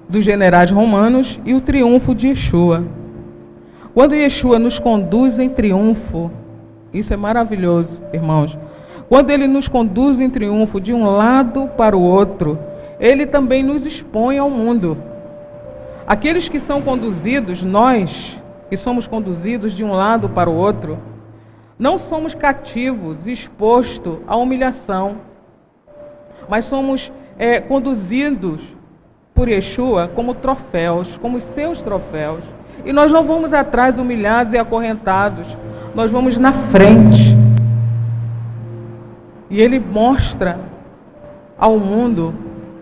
dos 0.07 0.23
generais 0.23 0.71
romanos 0.71 1.41
e 1.47 1.55
o 1.55 1.61
triunfo 1.63 2.15
de 2.15 2.29
Yeshua. 2.29 2.85
Quando 3.95 4.15
Yeshua 4.15 4.59
nos 4.59 4.79
conduz 4.79 5.39
em 5.39 5.49
triunfo, 5.49 6.31
isso 6.93 7.15
é 7.15 7.17
maravilhoso, 7.17 8.03
irmãos. 8.13 8.59
Quando 9.09 9.31
ele 9.31 9.47
nos 9.47 9.67
conduz 9.67 10.21
em 10.21 10.29
triunfo 10.29 10.79
de 10.79 10.93
um 10.93 11.07
lado 11.07 11.71
para 11.75 11.97
o 11.97 12.03
outro, 12.03 12.68
ele 12.99 13.27
também 13.27 13.63
nos 13.63 13.87
expõe 13.87 14.39
ao 14.39 14.51
mundo. 14.51 14.97
Aqueles 16.07 16.49
que 16.49 16.59
são 16.59 16.81
conduzidos, 16.83 17.63
nós 17.63 18.41
que 18.69 18.77
somos 18.77 19.07
conduzidos 19.07 19.73
de 19.73 19.85
um 19.85 19.93
lado 19.93 20.29
para 20.29 20.51
o 20.51 20.55
outro, 20.55 20.99
não 21.79 21.97
somos 21.97 22.35
cativos, 22.35 23.27
expostos 23.27 24.19
à 24.27 24.37
humilhação, 24.37 25.19
mas 26.49 26.65
somos 26.65 27.13
é, 27.39 27.61
conduzidos 27.61 28.61
por 29.35 29.49
Yeshua 29.49 30.11
como 30.13 30.35
troféus, 30.35 31.17
como 31.19 31.41
seus 31.41 31.83
troféus. 31.83 32.43
E 32.85 32.93
nós 32.93 33.13
não 33.13 33.23
vamos 33.23 33.53
atrás 33.53 33.99
humilhados 33.99 34.53
e 34.53 34.59
acorrentados, 34.59 35.47
nós 35.95 36.11
vamos 36.11 36.37
na 36.39 36.53
frente. 36.53 37.37
E 39.51 39.61
ele 39.61 39.79
mostra 39.79 40.59
ao 41.59 41.79
mundo 41.79 42.35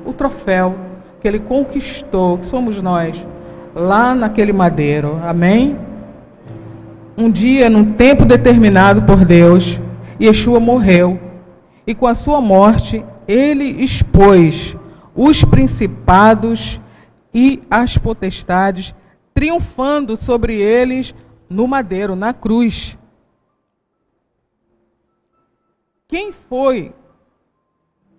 o 0.07 0.13
troféu 0.13 0.75
que 1.21 1.29
ele 1.29 1.41
conquistou, 1.41 2.39
que 2.39 2.47
somos 2.47 2.81
nós, 2.81 3.27
lá 3.75 4.15
naquele 4.15 4.53
madeiro. 4.53 5.21
Amém? 5.25 5.77
Um 7.17 7.31
dia, 7.31 7.69
num 7.69 7.93
tempo 7.93 8.25
determinado 8.25 9.03
por 9.03 9.25
Deus, 9.25 9.81
Yeshua 10.21 10.61
morreu. 10.61 11.19
E 11.87 11.95
com 11.95 12.07
a 12.07 12.15
sua 12.15 12.41
morte, 12.41 13.05
ele 13.27 13.65
expôs 13.83 14.77
os 15.15 15.45
principados 15.45 16.81
e 17.33 17.63
as 17.71 17.97
potestades, 17.99 18.95
triunfando 19.35 20.17
sobre 20.17 20.55
eles 20.55 21.15
no 21.49 21.67
madeiro, 21.67 22.15
na 22.15 22.33
cruz. 22.33 22.97
Quem 26.09 26.33
foi 26.33 26.95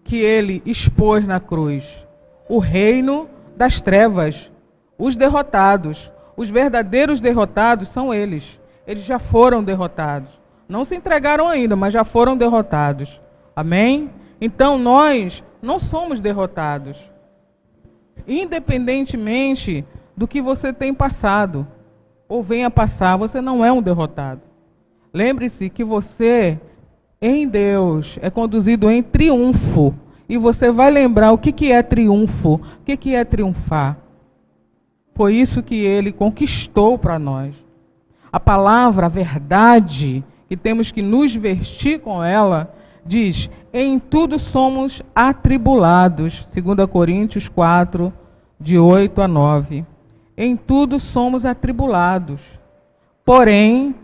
que 0.08 0.16
ele 0.16 0.64
expôs 0.66 1.28
na 1.28 1.38
cruz? 1.38 2.08
O 2.48 2.60
reino 2.60 3.30
das 3.58 3.82
trevas, 3.82 4.50
os 4.98 5.18
derrotados. 5.18 6.12
Os 6.38 6.50
verdadeiros 6.50 7.20
derrotados 7.20 7.90
são 7.90 8.14
eles. 8.14 8.58
Eles 8.86 9.04
já 9.04 9.20
foram 9.20 9.62
derrotados. 9.62 10.30
Não 10.70 10.86
se 10.86 10.96
entregaram 10.96 11.50
ainda, 11.50 11.76
mas 11.76 11.94
já 11.94 12.06
foram 12.06 12.38
derrotados. 12.38 13.20
Amém? 13.54 14.10
Então 14.40 14.78
nós 14.78 15.44
não 15.62 15.78
somos 15.78 16.22
derrotados. 16.22 16.98
Independentemente 18.26 19.86
do 20.16 20.28
que 20.28 20.42
você 20.42 20.72
tem 20.72 20.94
passado 20.94 21.68
ou 22.30 22.42
venha 22.42 22.72
passar, 22.72 23.18
você 23.18 23.42
não 23.42 23.64
é 23.64 23.72
um 23.72 23.82
derrotado. 23.82 24.42
Lembre-se 25.14 25.70
que 25.70 25.84
você, 25.84 26.60
em 27.22 27.48
Deus, 27.48 28.18
é 28.22 28.30
conduzido 28.30 28.90
em 28.90 29.02
triunfo. 29.02 29.94
E 30.30 30.38
você 30.38 30.72
vai 30.72 30.92
lembrar 30.92 31.32
o 31.32 31.38
que, 31.38 31.52
que 31.52 31.72
é 31.72 31.82
triunfo, 31.82 32.56
o 32.56 32.84
que, 32.86 32.98
que 32.98 33.16
é 33.16 33.24
triunfar. 33.24 33.98
Foi 35.16 35.34
isso 35.34 35.64
que 35.64 35.76
ele 35.76 36.12
conquistou 36.12 36.98
para 36.98 37.18
nós. 37.18 37.56
A 38.32 38.40
palavra, 38.40 39.06
a 39.06 39.10
verdade, 39.10 40.24
que 40.48 40.56
temos 40.56 40.92
que 40.92 41.02
nos 41.02 41.34
vestir 41.34 42.02
com 42.02 42.24
ela, 42.24 42.74
diz: 43.06 43.50
em 43.74 43.98
tudo 43.98 44.38
somos 44.38 45.02
atribulados. 45.16 46.52
2 46.54 46.90
Coríntios 46.90 47.48
4, 47.48 48.14
de 48.60 48.78
8 48.78 49.22
a 49.22 49.28
9. 49.28 49.86
Em 50.38 50.56
tudo 50.56 51.00
somos 51.00 51.46
atribulados, 51.46 52.40
porém 53.26 53.96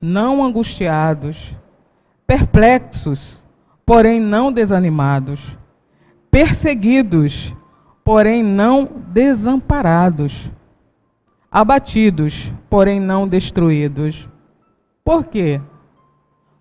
não 0.00 0.42
angustiados, 0.42 1.54
perplexos, 2.30 3.44
porém 3.84 4.20
não 4.20 4.52
desanimados, 4.52 5.58
perseguidos, 6.30 7.52
porém 8.04 8.40
não 8.40 8.88
desamparados, 9.08 10.48
abatidos, 11.50 12.52
porém 12.70 13.00
não 13.00 13.26
destruídos. 13.26 14.28
Por 15.04 15.24
quê? 15.24 15.60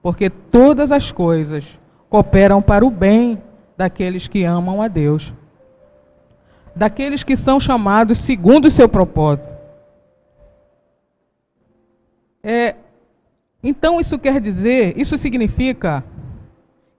Porque 0.01 0.27
todas 0.27 0.91
as 0.91 1.11
coisas 1.11 1.79
cooperam 2.09 2.63
para 2.63 2.83
o 2.83 2.89
bem 2.89 3.39
daqueles 3.77 4.27
que 4.27 4.43
amam 4.43 4.81
a 4.81 4.87
Deus, 4.87 5.31
daqueles 6.75 7.21
que 7.21 7.35
são 7.35 7.59
chamados 7.59 8.17
segundo 8.17 8.65
o 8.65 8.71
seu 8.71 8.89
propósito. 8.89 9.55
É, 12.41 12.75
então 13.63 13.99
isso 13.99 14.17
quer 14.17 14.39
dizer, 14.39 14.97
isso 14.97 15.17
significa 15.17 16.03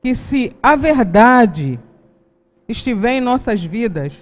que 0.02 0.14
se 0.14 0.55
a 0.62 0.76
verdade 0.76 1.79
estiver 2.69 3.12
em 3.14 3.21
nossas 3.21 3.62
vidas, 3.62 4.12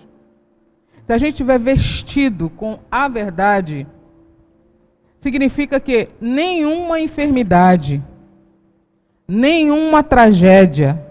se 1.04 1.12
a 1.12 1.18
gente 1.18 1.32
estiver 1.32 1.58
vestido 1.58 2.50
com 2.50 2.78
a 2.90 3.08
verdade, 3.08 3.86
significa 5.18 5.80
que 5.80 6.08
nenhuma 6.20 7.00
enfermidade, 7.00 8.02
nenhuma 9.26 10.02
tragédia, 10.02 11.04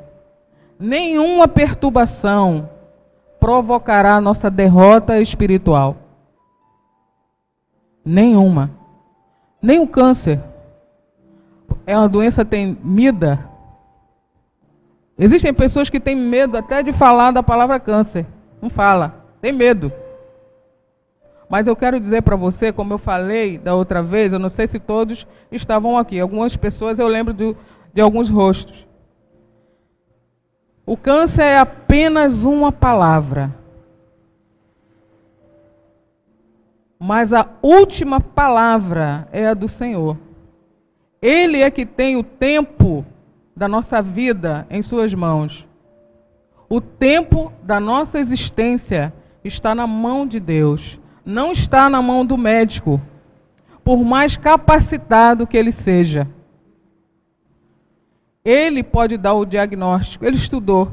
nenhuma 0.79 1.47
perturbação 1.47 2.69
provocará 3.39 4.19
nossa 4.21 4.49
derrota 4.49 5.19
espiritual. 5.19 5.97
Nenhuma. 8.03 8.71
Nem 9.61 9.79
o 9.79 9.87
câncer. 9.87 10.41
É 11.87 11.97
uma 11.97 12.09
doença 12.09 12.43
temida. 12.43 13.49
Existem 15.17 15.53
pessoas 15.53 15.89
que 15.89 16.01
têm 16.01 16.17
medo 16.17 16.57
até 16.57 16.83
de 16.83 16.91
falar 16.91 17.31
da 17.31 17.41
palavra 17.41 17.79
câncer. 17.79 18.25
Não 18.61 18.69
fala, 18.69 19.25
tem 19.41 19.53
medo. 19.53 19.89
Mas 21.49 21.65
eu 21.65 21.77
quero 21.77 21.97
dizer 21.97 22.23
para 22.23 22.35
você, 22.35 22.73
como 22.73 22.93
eu 22.93 22.97
falei 22.97 23.57
da 23.57 23.73
outra 23.73 24.03
vez, 24.03 24.33
eu 24.33 24.39
não 24.39 24.49
sei 24.49 24.67
se 24.67 24.79
todos 24.79 25.25
estavam 25.49 25.97
aqui. 25.97 26.19
Algumas 26.19 26.57
pessoas 26.57 26.99
eu 26.99 27.07
lembro 27.07 27.33
de, 27.33 27.55
de 27.93 28.01
alguns 28.01 28.29
rostos. 28.29 28.85
O 30.85 30.97
câncer 30.97 31.43
é 31.43 31.57
apenas 31.57 32.43
uma 32.43 32.69
palavra. 32.69 33.55
Mas 36.99 37.31
a 37.31 37.47
última 37.61 38.19
palavra 38.19 39.29
é 39.31 39.47
a 39.47 39.53
do 39.53 39.69
Senhor. 39.69 40.26
Ele 41.21 41.61
é 41.61 41.71
que 41.71 41.85
tem 41.85 42.15
o 42.15 42.23
tempo 42.23 43.05
da 43.55 43.67
nossa 43.67 44.01
vida 44.01 44.67
em 44.69 44.81
Suas 44.81 45.13
mãos. 45.13 45.67
O 46.69 46.79
tempo 46.79 47.51
da 47.63 47.79
nossa 47.79 48.19
existência 48.19 49.13
está 49.43 49.73
na 49.73 49.87
mão 49.87 50.27
de 50.27 50.39
Deus, 50.39 50.99
não 51.25 51.51
está 51.51 51.89
na 51.89 52.01
mão 52.01 52.25
do 52.25 52.37
médico, 52.37 53.01
por 53.83 54.03
mais 54.03 54.35
capacitado 54.35 55.47
que 55.47 55.57
ele 55.57 55.71
seja. 55.71 56.27
Ele 58.43 58.83
pode 58.83 59.17
dar 59.17 59.33
o 59.33 59.45
diagnóstico, 59.45 60.25
ele 60.25 60.37
estudou. 60.37 60.91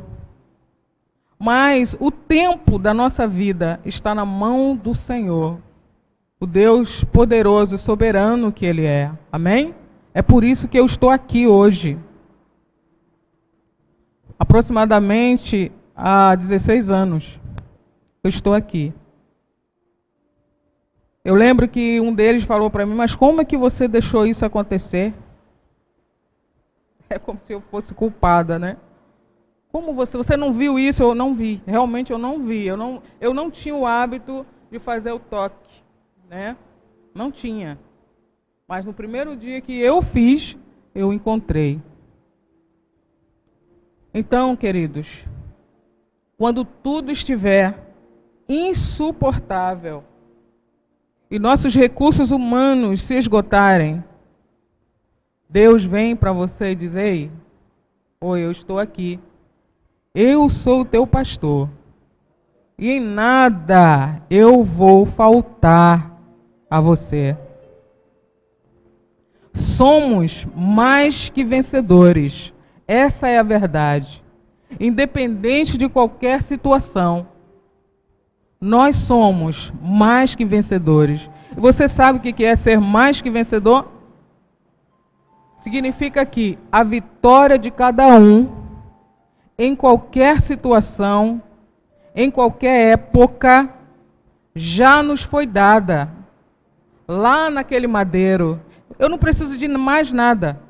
Mas 1.39 1.97
o 2.01 2.11
tempo 2.11 2.79
da 2.79 2.95
nossa 2.95 3.27
vida 3.27 3.81
está 3.85 4.15
na 4.15 4.25
mão 4.25 4.75
do 4.75 4.95
Senhor, 4.95 5.59
o 6.41 6.47
Deus 6.47 7.05
poderoso, 7.05 7.77
soberano 7.77 8.53
que 8.53 8.65
Ele 8.65 8.85
é. 8.85 9.11
Amém? 9.31 9.75
É 10.15 10.23
por 10.23 10.45
isso 10.45 10.69
que 10.69 10.79
eu 10.79 10.87
estou 10.87 11.11
aqui 11.11 11.45
hoje. 11.45 11.99
Aproximadamente 14.39 15.73
há 15.95 16.37
16 16.37 16.91
anos, 16.91 17.41
eu 18.23 18.29
estou 18.29 18.55
aqui. 18.55 18.95
Eu 21.25 21.35
lembro 21.35 21.67
que 21.67 22.01
um 22.01 22.15
deles 22.15 22.45
falou 22.45 22.71
para 22.71 22.87
mim: 22.87 22.95
Mas 22.95 23.17
como 23.17 23.41
é 23.41 23.45
que 23.45 23.57
você 23.57 23.89
deixou 23.89 24.25
isso 24.25 24.47
acontecer? 24.47 25.13
É 27.11 27.19
como 27.19 27.39
se 27.41 27.53
eu 27.53 27.61
fosse 27.61 27.93
culpada, 27.93 28.59
né? 28.59 28.77
Como 29.73 29.95
você, 29.95 30.17
você 30.17 30.37
não 30.37 30.53
viu 30.53 30.79
isso? 30.79 31.03
Eu 31.03 31.15
não 31.15 31.35
vi. 31.35 31.61
Realmente 31.67 32.13
eu 32.13 32.19
não 32.19 32.39
vi. 32.39 32.65
Eu 32.65 32.77
não, 32.77 33.03
eu 33.21 33.35
não 33.35 33.51
tinha 33.51 33.75
o 33.75 33.85
hábito 33.85 34.47
de 34.71 34.79
fazer 34.79 35.11
o 35.11 35.19
toque, 35.19 35.83
né? 36.29 36.57
Não 37.13 37.33
tinha. 37.33 37.79
Mas 38.67 38.87
no 38.87 38.95
primeiro 38.95 39.37
dia 39.37 39.61
que 39.61 39.79
eu 39.79 40.01
fiz, 40.01 40.57
eu 40.95 41.13
encontrei. 41.13 41.81
Então, 44.13 44.57
queridos, 44.57 45.27
quando 46.39 46.65
tudo 46.65 47.11
estiver 47.11 47.79
insuportável 48.49 50.05
e 51.31 51.39
nossos 51.39 51.75
recursos 51.75 52.31
humanos 52.31 53.03
se 53.03 53.15
esgotarem, 53.15 54.03
Deus 55.49 55.85
vem 55.85 56.17
para 56.17 56.33
você 56.33 56.71
e 56.71 56.75
diz: 56.75 56.95
Ei, 56.95 57.31
oi, 58.21 58.41
eu 58.41 58.51
estou 58.51 58.79
aqui. 58.79 59.21
Eu 60.15 60.49
sou 60.49 60.83
o 60.83 60.85
teu 60.85 61.07
pastor. 61.07 61.69
E 62.79 62.91
em 62.91 63.01
nada 63.01 64.23
eu 64.31 64.65
vou 64.65 65.05
faltar 65.05 66.19
a 66.71 66.81
você. 66.81 67.37
Somos 69.55 70.47
mais 70.55 71.31
que 71.31 71.43
vencedores. 71.43 72.53
Essa 72.87 73.29
é 73.29 73.39
a 73.39 73.43
verdade. 73.43 74.23
Independente 74.79 75.79
de 75.79 75.89
qualquer 75.89 76.43
situação, 76.43 77.27
nós 78.61 78.97
somos 78.97 79.73
mais 79.81 80.35
que 80.35 80.45
vencedores. 80.45 81.31
Você 81.57 81.89
sabe 81.89 82.19
o 82.19 82.35
que 82.35 82.45
é 82.45 82.55
ser 82.55 82.79
mais 82.79 83.23
que 83.23 83.31
vencedor? 83.31 83.95
significa 85.65 86.27
que 86.27 86.59
a 86.71 86.85
vitória 86.85 87.59
de 87.59 87.71
cada 87.71 88.07
um, 88.19 88.53
em 89.57 89.75
qualquer 89.75 90.43
situação, 90.43 91.43
em 92.15 92.31
qualquer 92.31 92.93
época, 92.93 93.71
já 94.55 95.03
nos 95.03 95.23
foi 95.23 95.47
dada. 95.47 96.11
Lá 97.09 97.49
naquele 97.49 97.87
madeiro. 97.87 98.61
Eu 98.99 99.09
não 99.09 99.19
preciso 99.19 99.57
de 99.57 99.67
mais 99.69 100.13
nada. 100.13 100.61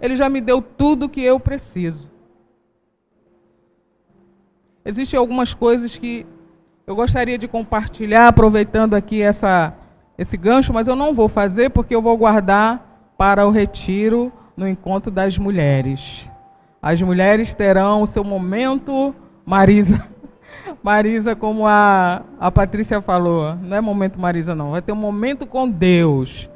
Ele 0.00 0.16
já 0.16 0.28
me 0.28 0.40
deu 0.40 0.60
tudo 0.62 1.08
que 1.08 1.22
eu 1.22 1.38
preciso. 1.40 2.08
Existem 4.84 5.18
algumas 5.18 5.52
coisas 5.52 5.98
que 5.98 6.26
eu 6.86 6.96
gostaria 6.96 7.36
de 7.36 7.46
compartilhar, 7.46 8.28
aproveitando 8.28 8.94
aqui 8.94 9.20
essa, 9.20 9.74
esse 10.16 10.36
gancho, 10.36 10.72
mas 10.72 10.88
eu 10.88 10.96
não 10.96 11.12
vou 11.12 11.28
fazer 11.28 11.70
porque 11.70 11.94
eu 11.94 12.00
vou 12.00 12.16
guardar 12.16 13.12
para 13.18 13.46
o 13.46 13.50
retiro 13.50 14.32
no 14.56 14.66
encontro 14.66 15.10
das 15.10 15.36
mulheres. 15.36 16.26
As 16.80 17.02
mulheres 17.02 17.52
terão 17.52 18.02
o 18.02 18.06
seu 18.06 18.24
momento, 18.24 19.14
Marisa. 19.44 20.08
Marisa, 20.82 21.36
como 21.36 21.66
a, 21.66 22.22
a 22.40 22.50
Patrícia 22.50 23.02
falou, 23.02 23.54
não 23.56 23.76
é 23.76 23.80
momento 23.80 24.18
Marisa 24.18 24.54
não, 24.54 24.70
vai 24.70 24.80
ter 24.80 24.92
um 24.92 24.96
momento 24.96 25.46
com 25.46 25.68
Deus, 25.68 26.48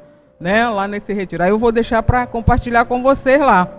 né, 0.43 0.67
lá 0.67 0.89
nesse 0.89 1.13
retiro. 1.13 1.41
Aí 1.41 1.51
eu 1.51 1.57
vou 1.57 1.71
deixar 1.71 2.03
para 2.03 2.27
compartilhar 2.27 2.83
com 2.83 3.01
vocês 3.01 3.39
lá. 3.39 3.73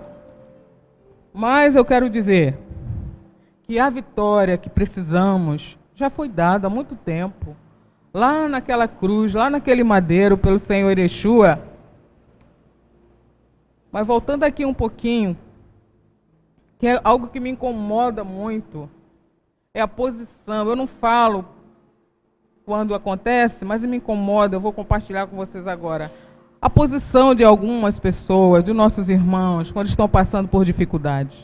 Mas 1.31 1.77
eu 1.77 1.85
quero 1.85 2.09
dizer 2.09 2.57
que 3.65 3.79
a 3.79 3.91
vitória 3.91 4.57
que 4.57 4.71
precisamos 4.71 5.79
já 5.95 6.09
foi 6.09 6.27
dado 6.27 6.67
há 6.67 6.71
muito 6.71 6.97
tempo. 6.97 7.55
Lá 8.15 8.49
naquela 8.49 8.89
cruz, 8.89 9.35
lá 9.35 9.51
naquele 9.51 9.85
madeiro, 9.85 10.39
pelo 10.39 10.59
Senhor 10.59 10.99
Yeshua. 10.99 11.61
Mas 13.93 14.07
voltando 14.07 14.45
aqui 14.45 14.65
um 14.65 14.73
pouquinho, 14.73 15.37
que 16.79 16.87
é 16.87 16.99
algo 17.05 17.29
que 17.29 17.41
me 17.41 17.51
incomoda 17.51 18.25
muito, 18.25 18.89
é 19.75 19.83
a 19.83 19.89
posição. 19.89 20.67
Eu 20.67 20.75
não 20.75 20.87
falo 20.87 21.45
quando 22.65 22.95
acontece, 22.95 23.67
mas 23.67 23.85
me 23.85 23.99
incomoda, 23.99 24.57
eu 24.57 24.61
vou 24.61 24.73
compartilhar 24.73 25.27
com 25.27 25.37
vocês 25.37 25.67
agora. 25.67 26.11
A 26.65 26.71
posição 26.71 27.35
de 27.35 27.45
algumas 27.45 27.99
pessoas, 27.99 28.65
de 28.65 28.73
nossos 28.73 29.11
irmãos, 29.11 29.71
quando 29.71 29.87
estão 29.87 30.09
passando 30.09 30.49
por 30.49 30.65
dificuldades. 30.65 31.37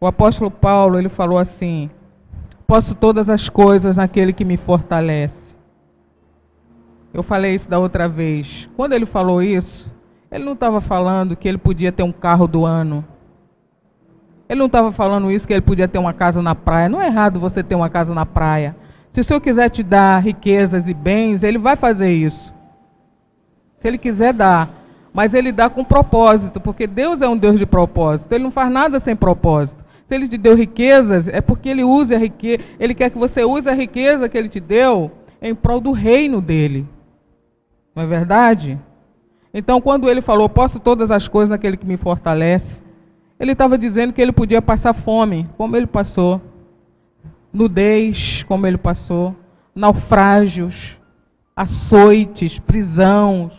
O 0.00 0.06
apóstolo 0.08 0.50
Paulo, 0.50 0.98
ele 0.98 1.08
falou 1.08 1.38
assim: 1.38 1.88
Posso 2.66 2.92
todas 2.92 3.30
as 3.30 3.48
coisas 3.48 3.98
naquele 3.98 4.32
que 4.32 4.44
me 4.44 4.56
fortalece. 4.56 5.54
Eu 7.12 7.22
falei 7.22 7.54
isso 7.54 7.70
da 7.70 7.78
outra 7.78 8.08
vez. 8.08 8.68
Quando 8.76 8.94
ele 8.94 9.06
falou 9.06 9.40
isso, 9.40 9.88
ele 10.28 10.42
não 10.42 10.54
estava 10.54 10.80
falando 10.80 11.36
que 11.36 11.46
ele 11.46 11.58
podia 11.58 11.92
ter 11.92 12.02
um 12.02 12.10
carro 12.10 12.48
do 12.48 12.66
ano. 12.66 13.04
Ele 14.48 14.58
não 14.58 14.66
estava 14.66 14.90
falando 14.90 15.30
isso 15.30 15.46
que 15.46 15.52
ele 15.52 15.60
podia 15.60 15.86
ter 15.86 15.98
uma 15.98 16.12
casa 16.12 16.42
na 16.42 16.56
praia. 16.56 16.88
Não 16.88 17.00
é 17.00 17.06
errado 17.06 17.38
você 17.38 17.62
ter 17.62 17.76
uma 17.76 17.88
casa 17.88 18.12
na 18.12 18.26
praia. 18.26 18.74
Se 19.08 19.20
o 19.20 19.24
Senhor 19.24 19.40
quiser 19.40 19.68
te 19.68 19.84
dar 19.84 20.18
riquezas 20.18 20.88
e 20.88 20.94
bens, 20.94 21.44
Ele 21.44 21.58
vai 21.58 21.76
fazer 21.76 22.12
isso. 22.12 22.52
Se 23.84 23.88
Ele 23.88 23.98
quiser 23.98 24.32
dar. 24.32 24.70
Mas 25.12 25.34
Ele 25.34 25.52
dá 25.52 25.68
com 25.68 25.84
propósito, 25.84 26.58
porque 26.58 26.86
Deus 26.86 27.20
é 27.20 27.28
um 27.28 27.36
Deus 27.36 27.58
de 27.58 27.66
propósito. 27.66 28.32
Ele 28.32 28.44
não 28.44 28.50
faz 28.50 28.72
nada 28.72 28.98
sem 28.98 29.14
propósito. 29.14 29.84
Se 30.06 30.14
Ele 30.14 30.26
te 30.26 30.38
deu 30.38 30.56
riquezas, 30.56 31.28
é 31.28 31.42
porque 31.42 31.68
Ele 31.68 31.84
usa 31.84 32.14
a 32.14 32.18
riqueza. 32.18 32.62
Ele 32.80 32.94
quer 32.94 33.10
que 33.10 33.18
você 33.18 33.44
use 33.44 33.68
a 33.68 33.74
riqueza 33.74 34.26
que 34.26 34.38
Ele 34.38 34.48
te 34.48 34.58
deu 34.58 35.12
em 35.42 35.54
prol 35.54 35.82
do 35.82 35.92
reino 35.92 36.40
dele. 36.40 36.88
Não 37.94 38.04
é 38.04 38.06
verdade? 38.06 38.80
Então, 39.52 39.82
quando 39.82 40.08
ele 40.08 40.22
falou, 40.22 40.48
posso 40.48 40.80
todas 40.80 41.10
as 41.10 41.28
coisas 41.28 41.50
naquele 41.50 41.76
que 41.76 41.86
me 41.86 41.98
fortalece, 41.98 42.82
ele 43.38 43.52
estava 43.52 43.76
dizendo 43.76 44.14
que 44.14 44.22
ele 44.22 44.32
podia 44.32 44.62
passar 44.62 44.94
fome, 44.94 45.46
como 45.58 45.76
ele 45.76 45.86
passou 45.86 46.40
nudez, 47.52 48.44
como 48.44 48.66
ele 48.66 48.78
passou, 48.78 49.36
naufrágios, 49.74 50.98
açoites, 51.54 52.58
prisão, 52.58 53.50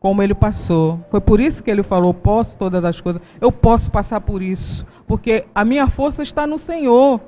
como 0.00 0.22
ele 0.22 0.34
passou. 0.34 1.00
Foi 1.10 1.20
por 1.20 1.40
isso 1.40 1.62
que 1.62 1.70
ele 1.70 1.82
falou: 1.82 2.14
posso 2.14 2.56
todas 2.56 2.84
as 2.84 3.00
coisas, 3.00 3.20
eu 3.40 3.50
posso 3.50 3.90
passar 3.90 4.20
por 4.20 4.42
isso, 4.42 4.86
porque 5.06 5.44
a 5.54 5.64
minha 5.64 5.86
força 5.88 6.22
está 6.22 6.46
no 6.46 6.58
Senhor. 6.58 7.20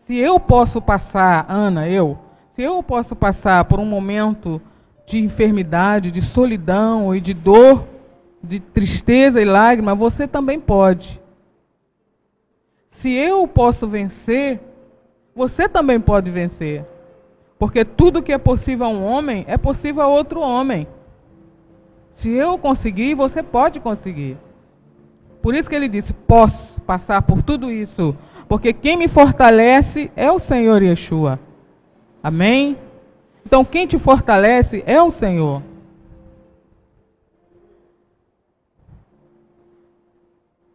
Se 0.00 0.16
eu 0.16 0.40
posso 0.40 0.80
passar, 0.80 1.44
Ana, 1.48 1.88
eu, 1.88 2.18
se 2.48 2.62
eu 2.62 2.82
posso 2.82 3.14
passar 3.14 3.64
por 3.66 3.78
um 3.78 3.84
momento 3.84 4.60
de 5.06 5.18
enfermidade, 5.18 6.10
de 6.10 6.22
solidão 6.22 7.14
e 7.14 7.20
de 7.20 7.34
dor, 7.34 7.86
de 8.42 8.60
tristeza 8.60 9.40
e 9.40 9.44
lágrima, 9.44 9.94
você 9.94 10.26
também 10.26 10.60
pode. 10.60 11.20
Se 12.88 13.12
eu 13.12 13.46
posso 13.46 13.86
vencer, 13.86 14.60
você 15.34 15.68
também 15.68 16.00
pode 16.00 16.30
vencer. 16.30 16.84
Porque 17.58 17.84
tudo 17.84 18.22
que 18.22 18.32
é 18.32 18.38
possível 18.38 18.86
a 18.86 18.88
um 18.88 19.04
homem 19.04 19.44
é 19.48 19.56
possível 19.56 20.02
a 20.02 20.06
outro 20.06 20.40
homem. 20.40 20.86
Se 22.10 22.30
eu 22.30 22.56
conseguir, 22.56 23.14
você 23.14 23.42
pode 23.42 23.80
conseguir. 23.80 24.36
Por 25.42 25.54
isso 25.54 25.68
que 25.68 25.74
ele 25.74 25.88
disse: 25.88 26.12
posso 26.12 26.80
passar 26.82 27.22
por 27.22 27.42
tudo 27.42 27.70
isso. 27.70 28.16
Porque 28.48 28.72
quem 28.72 28.96
me 28.96 29.08
fortalece 29.08 30.10
é 30.16 30.30
o 30.30 30.38
Senhor 30.38 30.82
Yeshua. 30.82 31.38
Amém? 32.22 32.76
Então, 33.44 33.64
quem 33.64 33.86
te 33.86 33.98
fortalece 33.98 34.82
é 34.86 35.00
o 35.02 35.10
Senhor. 35.10 35.62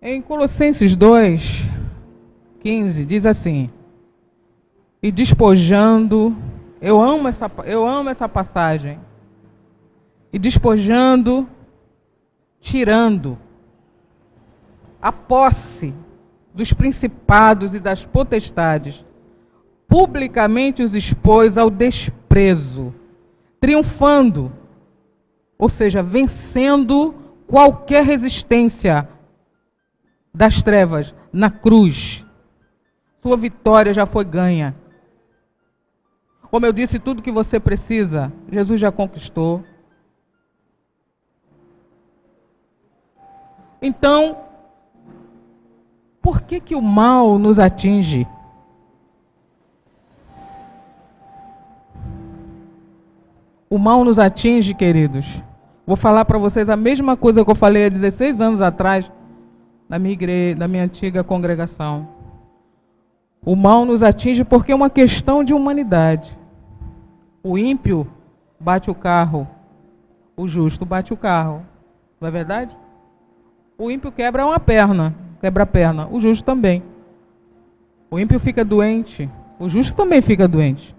Em 0.01 0.21
Colossenses 0.21 0.95
2, 0.95 1.63
15, 2.59 3.05
diz 3.05 3.25
assim: 3.25 3.69
E 5.01 5.11
despojando, 5.11 6.35
eu 6.83 7.01
amo 7.01 7.29
essa, 7.29 7.49
eu 7.65 7.87
amo 7.87 8.09
essa 8.09 8.27
passagem. 8.27 8.99
E 10.33 10.37
despojando, 10.37 11.47
tirando 12.59 13.37
a 15.01 15.11
posse 15.11 15.93
dos 16.53 16.73
principados 16.73 17.73
e 17.73 17.79
das 17.79 18.05
potestades, 18.05 19.05
publicamente 19.87 20.83
os 20.83 20.93
expôs 20.93 21.57
ao 21.57 21.69
desprezo, 21.69 22.93
triunfando, 23.59 24.51
ou 25.57 25.69
seja, 25.69 26.03
vencendo 26.03 27.15
qualquer 27.47 28.03
resistência 28.03 29.07
das 30.33 30.61
trevas 30.61 31.15
na 31.31 31.49
cruz 31.49 32.23
sua 33.23 33.37
vitória 33.37 33.93
já 33.93 34.05
foi 34.05 34.25
ganha. 34.25 34.75
Como 36.53 36.67
eu 36.67 36.71
disse, 36.71 36.99
tudo 36.99 37.23
que 37.23 37.31
você 37.31 37.59
precisa, 37.59 38.31
Jesus 38.47 38.79
já 38.79 38.91
conquistou. 38.91 39.63
Então, 43.81 44.37
por 46.21 46.43
que 46.43 46.59
que 46.59 46.75
o 46.75 46.81
mal 46.81 47.39
nos 47.39 47.57
atinge? 47.57 48.27
O 53.67 53.79
mal 53.79 54.05
nos 54.05 54.19
atinge, 54.19 54.75
queridos. 54.75 55.25
Vou 55.87 55.95
falar 55.95 56.23
para 56.23 56.37
vocês 56.37 56.69
a 56.69 56.77
mesma 56.77 57.17
coisa 57.17 57.43
que 57.43 57.49
eu 57.49 57.55
falei 57.55 57.87
há 57.87 57.89
16 57.89 58.41
anos 58.41 58.61
atrás 58.61 59.11
na 59.89 59.97
minha 59.97 60.13
igreja, 60.13 60.59
na 60.59 60.67
minha 60.67 60.83
antiga 60.83 61.23
congregação. 61.23 62.07
O 63.43 63.55
mal 63.55 63.85
nos 63.85 64.03
atinge 64.03 64.43
porque 64.45 64.71
é 64.71 64.75
uma 64.75 64.91
questão 64.91 65.43
de 65.43 65.51
humanidade. 65.51 66.42
O 67.43 67.57
ímpio 67.57 68.07
bate 68.57 68.89
o 68.89 68.95
carro, 68.95 69.45
o 70.37 70.47
justo 70.47 70.85
bate 70.85 71.13
o 71.13 71.17
carro. 71.17 71.65
Não 72.21 72.29
é 72.29 72.31
verdade? 72.31 72.77
O 73.77 73.91
ímpio 73.91 74.13
quebra 74.13 74.45
uma 74.45 74.61
perna, 74.61 75.13
quebra 75.41 75.63
a 75.63 75.65
perna, 75.65 76.07
o 76.09 76.21
justo 76.21 76.45
também. 76.45 76.81
O 78.09 78.17
ímpio 78.17 78.39
fica 78.39 78.63
doente, 78.63 79.29
o 79.59 79.67
justo 79.67 79.93
também 79.93 80.21
fica 80.21 80.47
doente. 80.47 80.95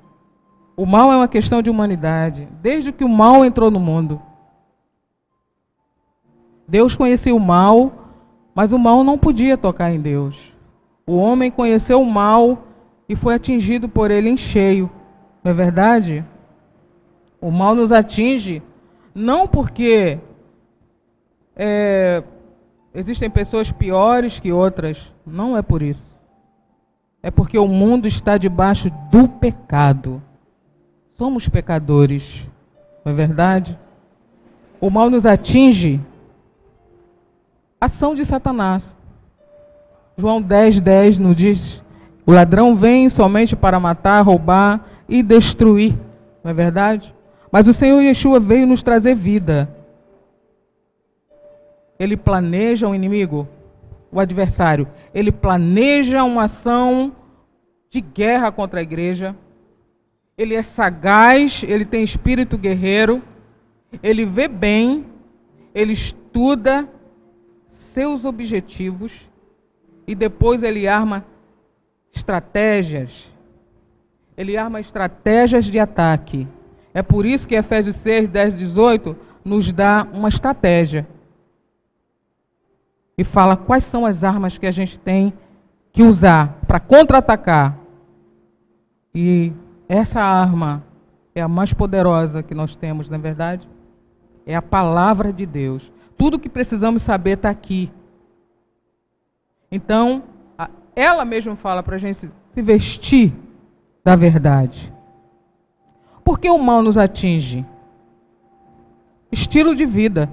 O 0.76 0.84
mal 0.84 1.10
é 1.10 1.16
uma 1.16 1.28
questão 1.28 1.62
de 1.62 1.70
humanidade, 1.70 2.46
desde 2.60 2.92
que 2.92 3.04
o 3.04 3.08
mal 3.08 3.42
entrou 3.42 3.70
no 3.70 3.80
mundo. 3.80 4.20
Deus 6.68 6.94
conhecia 6.94 7.34
o 7.34 7.40
mal, 7.40 7.90
mas 8.54 8.70
o 8.70 8.78
mal 8.78 9.02
não 9.02 9.16
podia 9.16 9.56
tocar 9.56 9.90
em 9.90 10.00
Deus. 10.00 10.54
O 11.06 11.16
homem 11.16 11.50
conheceu 11.50 12.02
o 12.02 12.10
mal 12.10 12.64
e 13.08 13.16
foi 13.16 13.34
atingido 13.34 13.88
por 13.88 14.10
ele 14.10 14.28
em 14.28 14.36
cheio. 14.36 14.90
Não 15.42 15.52
é 15.52 15.54
verdade? 15.54 16.24
O 17.44 17.50
mal 17.50 17.74
nos 17.74 17.92
atinge 17.92 18.62
não 19.14 19.46
porque 19.46 20.18
é, 21.54 22.24
existem 22.94 23.28
pessoas 23.28 23.70
piores 23.70 24.40
que 24.40 24.50
outras. 24.50 25.12
Não 25.26 25.54
é 25.54 25.60
por 25.60 25.82
isso. 25.82 26.18
É 27.22 27.30
porque 27.30 27.58
o 27.58 27.68
mundo 27.68 28.08
está 28.08 28.38
debaixo 28.38 28.90
do 29.10 29.28
pecado. 29.28 30.22
Somos 31.12 31.46
pecadores. 31.46 32.48
Não 33.04 33.12
é 33.12 33.14
verdade? 33.14 33.78
O 34.80 34.88
mal 34.88 35.10
nos 35.10 35.26
atinge. 35.26 36.00
Ação 37.78 38.14
de 38.14 38.24
Satanás. 38.24 38.96
João 40.16 40.40
10, 40.40 40.80
10 40.80 41.18
nos 41.18 41.36
diz: 41.36 41.84
o 42.24 42.32
ladrão 42.32 42.74
vem 42.74 43.10
somente 43.10 43.54
para 43.54 43.78
matar, 43.78 44.22
roubar 44.22 44.82
e 45.06 45.22
destruir. 45.22 45.94
Não 46.42 46.50
é 46.50 46.54
verdade? 46.54 47.13
Mas 47.54 47.68
o 47.68 47.72
Senhor 47.72 48.00
Yeshua 48.00 48.40
veio 48.40 48.66
nos 48.66 48.82
trazer 48.82 49.14
vida. 49.14 49.72
Ele 51.96 52.16
planeja 52.16 52.88
um 52.88 52.94
inimigo, 52.96 53.46
o 54.10 54.18
adversário. 54.18 54.88
Ele 55.14 55.30
planeja 55.30 56.24
uma 56.24 56.46
ação 56.46 57.14
de 57.88 58.00
guerra 58.00 58.50
contra 58.50 58.80
a 58.80 58.82
igreja. 58.82 59.36
Ele 60.36 60.52
é 60.52 60.62
sagaz, 60.62 61.62
ele 61.62 61.84
tem 61.84 62.02
espírito 62.02 62.58
guerreiro. 62.58 63.22
Ele 64.02 64.26
vê 64.26 64.48
bem, 64.48 65.06
ele 65.72 65.92
estuda 65.92 66.88
seus 67.68 68.24
objetivos 68.24 69.30
e 70.08 70.16
depois 70.16 70.64
ele 70.64 70.88
arma 70.88 71.24
estratégias. 72.12 73.32
Ele 74.36 74.56
arma 74.56 74.80
estratégias 74.80 75.66
de 75.66 75.78
ataque. 75.78 76.48
É 76.94 77.02
por 77.02 77.26
isso 77.26 77.48
que 77.48 77.56
Efésios 77.56 77.96
6, 77.96 78.28
10, 78.28 78.58
18 78.58 79.16
nos 79.44 79.72
dá 79.72 80.06
uma 80.12 80.28
estratégia. 80.28 81.06
E 83.18 83.24
fala 83.24 83.56
quais 83.56 83.82
são 83.82 84.06
as 84.06 84.22
armas 84.22 84.56
que 84.56 84.66
a 84.66 84.70
gente 84.70 84.98
tem 84.98 85.34
que 85.92 86.04
usar 86.04 86.60
para 86.68 86.78
contra-atacar. 86.78 87.76
E 89.12 89.52
essa 89.88 90.20
arma 90.20 90.84
é 91.34 91.42
a 91.42 91.48
mais 91.48 91.74
poderosa 91.74 92.42
que 92.42 92.54
nós 92.54 92.76
temos, 92.76 93.10
não 93.10 93.18
é 93.18 93.20
verdade? 93.20 93.68
É 94.46 94.54
a 94.54 94.62
palavra 94.62 95.32
de 95.32 95.44
Deus. 95.44 95.92
Tudo 96.16 96.38
que 96.38 96.48
precisamos 96.48 97.02
saber 97.02 97.32
está 97.32 97.50
aqui. 97.50 97.90
Então, 99.70 100.22
ela 100.94 101.24
mesma 101.24 101.56
fala 101.56 101.82
para 101.82 101.96
a 101.96 101.98
gente 101.98 102.16
se 102.18 102.62
vestir 102.62 103.32
da 104.04 104.14
verdade. 104.14 104.93
Por 106.24 106.38
que 106.38 106.48
o 106.48 106.58
mal 106.58 106.82
nos 106.82 106.96
atinge? 106.96 107.66
Estilo 109.30 109.74
de 109.74 109.84
vida. 109.84 110.30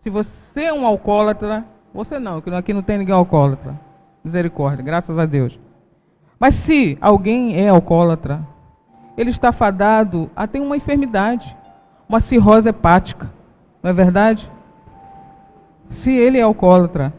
Se 0.00 0.10
você 0.10 0.64
é 0.64 0.72
um 0.72 0.84
alcoólatra, 0.86 1.64
você 1.94 2.18
não, 2.18 2.42
aqui 2.56 2.72
não 2.72 2.82
tem 2.82 2.98
ninguém 2.98 3.14
alcoólatra. 3.14 3.80
Misericórdia, 4.22 4.84
graças 4.84 5.18
a 5.18 5.24
Deus. 5.24 5.58
Mas 6.38 6.54
se 6.54 6.98
alguém 7.00 7.56
é 7.56 7.68
alcoólatra, 7.68 8.46
ele 9.16 9.30
está 9.30 9.52
fadado 9.52 10.30
a 10.34 10.46
ter 10.46 10.60
uma 10.60 10.76
enfermidade, 10.76 11.56
uma 12.08 12.20
cirrose 12.20 12.68
hepática, 12.68 13.32
não 13.82 13.90
é 13.90 13.92
verdade? 13.92 14.50
Se 15.88 16.12
ele 16.12 16.38
é 16.38 16.42
alcoólatra, 16.42 17.12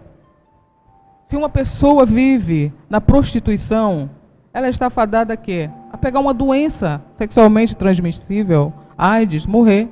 se 1.25 1.37
uma 1.37 1.49
pessoa 1.49 2.05
vive 2.05 2.73
na 2.89 2.99
prostituição, 2.99 4.09
ela 4.53 4.67
está 4.67 4.89
fadada 4.89 5.33
a 5.33 5.37
quê? 5.37 5.69
Pegar 6.03 6.19
uma 6.19 6.33
doença 6.33 7.01
sexualmente 7.11 7.77
transmissível, 7.77 8.73
AIDS, 8.97 9.45
morrer. 9.45 9.87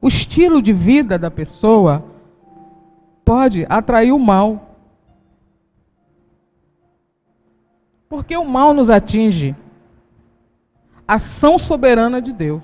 O 0.00 0.06
estilo 0.06 0.62
de 0.62 0.72
vida 0.72 1.18
da 1.18 1.32
pessoa 1.32 2.04
pode 3.24 3.66
atrair 3.68 4.12
o 4.12 4.20
mal. 4.20 4.76
Porque 8.08 8.36
o 8.36 8.44
mal 8.44 8.72
nos 8.72 8.88
atinge. 8.88 9.56
Ação 11.08 11.58
soberana 11.58 12.22
de 12.22 12.32
Deus. 12.32 12.62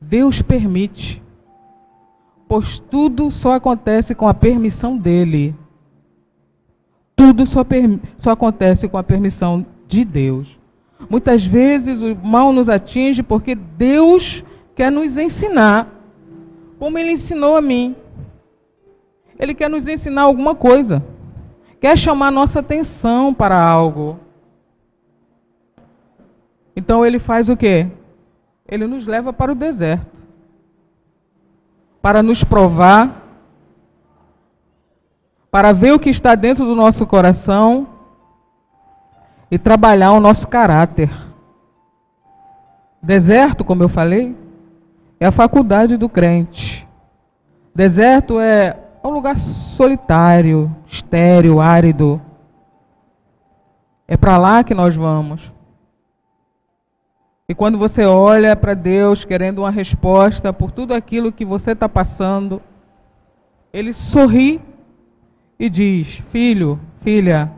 Deus 0.00 0.40
permite. 0.40 1.20
Pois 2.46 2.78
tudo 2.78 3.32
só 3.32 3.54
acontece 3.54 4.14
com 4.14 4.28
a 4.28 4.32
permissão 4.32 4.96
dele. 4.96 5.56
Tudo 7.16 7.44
só, 7.44 7.66
só 8.16 8.30
acontece 8.30 8.88
com 8.88 8.96
a 8.96 9.02
permissão 9.02 9.66
de 9.88 10.04
Deus. 10.04 10.57
Muitas 11.08 11.44
vezes 11.44 12.02
o 12.02 12.14
mal 12.16 12.52
nos 12.52 12.68
atinge 12.68 13.22
porque 13.22 13.54
Deus 13.54 14.42
quer 14.74 14.90
nos 14.90 15.18
ensinar, 15.18 15.86
como 16.78 16.98
Ele 16.98 17.12
ensinou 17.12 17.56
a 17.56 17.60
mim. 17.60 17.94
Ele 19.38 19.54
quer 19.54 19.70
nos 19.70 19.86
ensinar 19.86 20.22
alguma 20.22 20.54
coisa. 20.54 21.02
Quer 21.80 21.96
chamar 21.96 22.30
nossa 22.30 22.58
atenção 22.58 23.32
para 23.32 23.60
algo. 23.60 24.18
Então 26.74 27.04
ele 27.04 27.18
faz 27.18 27.48
o 27.48 27.56
quê? 27.56 27.88
Ele 28.66 28.86
nos 28.86 29.06
leva 29.06 29.32
para 29.32 29.52
o 29.52 29.54
deserto. 29.54 30.18
Para 32.02 32.22
nos 32.22 32.42
provar. 32.42 33.24
Para 35.50 35.72
ver 35.72 35.92
o 35.92 35.98
que 35.98 36.10
está 36.10 36.34
dentro 36.34 36.64
do 36.64 36.74
nosso 36.74 37.06
coração. 37.06 37.88
E 39.50 39.58
trabalhar 39.58 40.12
o 40.12 40.20
nosso 40.20 40.46
caráter. 40.48 41.10
Deserto, 43.02 43.64
como 43.64 43.82
eu 43.82 43.88
falei, 43.88 44.36
é 45.20 45.26
a 45.26 45.32
faculdade 45.32 45.96
do 45.96 46.08
crente. 46.08 46.86
Deserto 47.74 48.40
é 48.40 48.76
um 49.02 49.10
lugar 49.10 49.36
solitário, 49.36 50.74
estéril, 50.86 51.60
árido. 51.60 52.20
É 54.06 54.16
para 54.16 54.36
lá 54.36 54.64
que 54.64 54.74
nós 54.74 54.94
vamos. 54.96 55.52
E 57.48 57.54
quando 57.54 57.78
você 57.78 58.04
olha 58.04 58.54
para 58.54 58.74
Deus 58.74 59.24
querendo 59.24 59.60
uma 59.60 59.70
resposta 59.70 60.52
por 60.52 60.70
tudo 60.70 60.92
aquilo 60.92 61.32
que 61.32 61.44
você 61.44 61.72
está 61.72 61.88
passando, 61.88 62.60
Ele 63.72 63.92
sorri 63.92 64.60
e 65.58 65.70
diz: 65.70 66.22
Filho, 66.30 66.78
filha, 67.00 67.50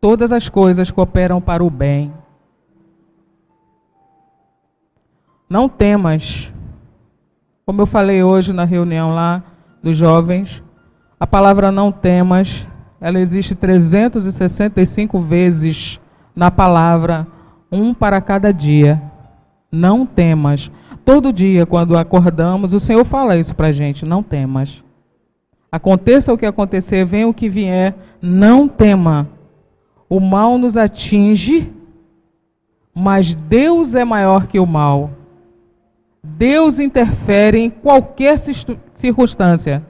todas 0.00 0.32
as 0.32 0.48
coisas 0.48 0.90
cooperam 0.90 1.40
para 1.40 1.62
o 1.62 1.70
bem. 1.70 2.12
Não 5.48 5.68
temas. 5.68 6.52
Como 7.66 7.82
eu 7.82 7.86
falei 7.86 8.22
hoje 8.22 8.52
na 8.52 8.64
reunião 8.64 9.14
lá, 9.14 9.42
dos 9.82 9.96
jovens, 9.96 10.62
a 11.18 11.26
palavra 11.26 11.70
não 11.70 11.92
temas, 11.92 12.66
ela 13.00 13.20
existe 13.20 13.54
365 13.54 15.20
vezes 15.20 16.00
na 16.34 16.50
palavra, 16.50 17.26
um 17.70 17.92
para 17.92 18.20
cada 18.20 18.52
dia. 18.52 19.00
Não 19.70 20.04
temas. 20.04 20.70
Todo 21.04 21.32
dia, 21.32 21.64
quando 21.66 21.96
acordamos, 21.96 22.72
o 22.72 22.80
Senhor 22.80 23.04
fala 23.04 23.36
isso 23.36 23.54
para 23.54 23.68
a 23.68 23.72
gente: 23.72 24.04
não 24.04 24.22
temas. 24.22 24.82
Aconteça 25.70 26.32
o 26.32 26.38
que 26.38 26.46
acontecer, 26.46 27.04
venha 27.04 27.28
o 27.28 27.34
que 27.34 27.48
vier, 27.48 27.94
não 28.20 28.66
tema. 28.66 29.28
O 30.10 30.18
mal 30.18 30.58
nos 30.58 30.76
atinge, 30.76 31.72
mas 32.92 33.36
Deus 33.36 33.94
é 33.94 34.04
maior 34.04 34.48
que 34.48 34.58
o 34.58 34.66
mal. 34.66 35.12
Deus 36.20 36.80
interfere 36.80 37.60
em 37.60 37.70
qualquer 37.70 38.36
circunstância. 38.92 39.86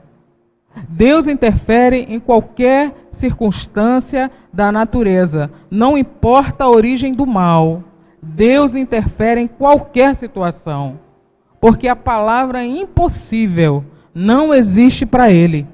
Deus 0.90 1.26
interfere 1.26 2.04
em 2.06 2.20
qualquer 2.20 3.08
circunstância 3.10 4.30
da 4.52 4.70
natureza. 4.70 5.50
Não 5.70 5.96
importa 5.96 6.64
a 6.64 6.70
origem 6.70 7.14
do 7.14 7.26
mal. 7.26 7.82
Deus 8.22 8.74
interfere 8.74 9.40
em 9.40 9.48
qualquer 9.48 10.14
situação. 10.14 11.00
Porque 11.58 11.88
a 11.88 11.96
palavra 11.96 12.62
impossível 12.62 13.82
não 14.14 14.52
existe 14.52 15.06
para 15.06 15.32
ele. 15.32 15.66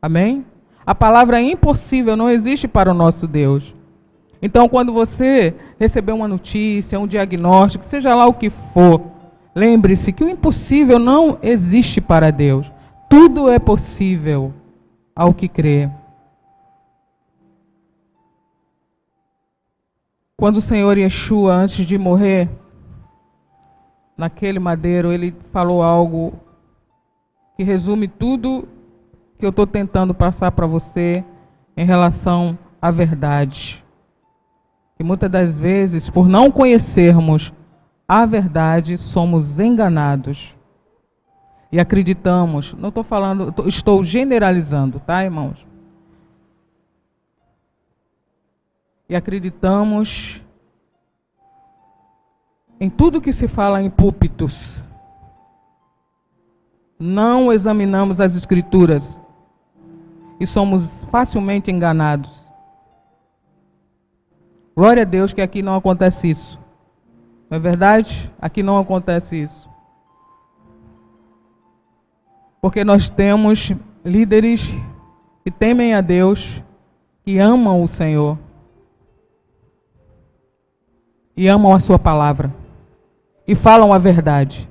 Amém? 0.00 0.45
A 0.86 0.94
palavra 0.94 1.40
impossível 1.40 2.16
não 2.16 2.30
existe 2.30 2.68
para 2.68 2.90
o 2.90 2.94
nosso 2.94 3.26
Deus. 3.26 3.74
Então, 4.40 4.68
quando 4.68 4.92
você 4.92 5.54
receber 5.78 6.12
uma 6.12 6.28
notícia, 6.28 7.00
um 7.00 7.06
diagnóstico, 7.06 7.84
seja 7.84 8.14
lá 8.14 8.26
o 8.26 8.34
que 8.34 8.50
for, 8.50 9.00
Lembre-se 9.56 10.12
que 10.12 10.22
o 10.22 10.28
impossível 10.28 10.98
não 10.98 11.38
existe 11.42 11.98
para 11.98 12.30
Deus. 12.30 12.70
Tudo 13.08 13.48
é 13.48 13.58
possível 13.58 14.52
ao 15.14 15.32
que 15.32 15.48
crê. 15.48 15.88
Quando 20.36 20.58
o 20.58 20.60
Senhor 20.60 20.98
Yeshua, 20.98 21.54
antes 21.54 21.86
de 21.86 21.96
morrer, 21.96 22.50
naquele 24.14 24.58
madeiro, 24.58 25.10
ele 25.10 25.34
falou 25.50 25.82
algo 25.82 26.34
que 27.56 27.62
resume 27.62 28.08
tudo 28.08 28.68
que 29.38 29.44
eu 29.44 29.50
estou 29.50 29.66
tentando 29.66 30.14
passar 30.14 30.52
para 30.52 30.66
você 30.66 31.24
em 31.76 31.84
relação 31.84 32.58
à 32.80 32.90
verdade. 32.90 33.84
E 34.98 35.04
muitas 35.04 35.30
das 35.30 35.60
vezes, 35.60 36.08
por 36.08 36.26
não 36.26 36.50
conhecermos 36.50 37.52
a 38.08 38.24
verdade, 38.24 38.96
somos 38.96 39.60
enganados. 39.60 40.54
E 41.70 41.78
acreditamos, 41.78 42.72
não 42.74 42.88
estou 42.88 43.02
falando, 43.02 43.52
estou 43.66 44.02
generalizando, 44.02 45.00
tá, 45.00 45.22
irmãos? 45.22 45.66
E 49.08 49.14
acreditamos 49.14 50.42
em 52.80 52.88
tudo 52.88 53.20
que 53.20 53.32
se 53.32 53.46
fala 53.46 53.82
em 53.82 53.90
púlpitos. 53.90 54.82
Não 56.98 57.52
examinamos 57.52 58.20
as 58.20 58.34
escrituras 58.34 59.20
e 60.38 60.46
somos 60.46 61.04
facilmente 61.04 61.70
enganados. 61.70 62.46
Glória 64.76 65.02
a 65.02 65.06
Deus 65.06 65.32
que 65.32 65.40
aqui 65.40 65.62
não 65.62 65.74
acontece 65.74 66.28
isso. 66.28 66.60
Não 67.48 67.56
é 67.56 67.60
verdade? 67.60 68.30
Aqui 68.38 68.62
não 68.62 68.76
acontece 68.78 69.40
isso. 69.40 69.68
Porque 72.60 72.84
nós 72.84 73.08
temos 73.08 73.72
líderes 74.04 74.74
que 75.44 75.50
temem 75.50 75.94
a 75.94 76.00
Deus, 76.00 76.62
que 77.24 77.38
amam 77.38 77.82
o 77.82 77.88
Senhor 77.88 78.38
e 81.36 81.48
amam 81.48 81.72
a 81.72 81.78
Sua 81.78 81.98
palavra 81.98 82.52
e 83.46 83.54
falam 83.54 83.92
a 83.92 83.98
verdade. 83.98 84.68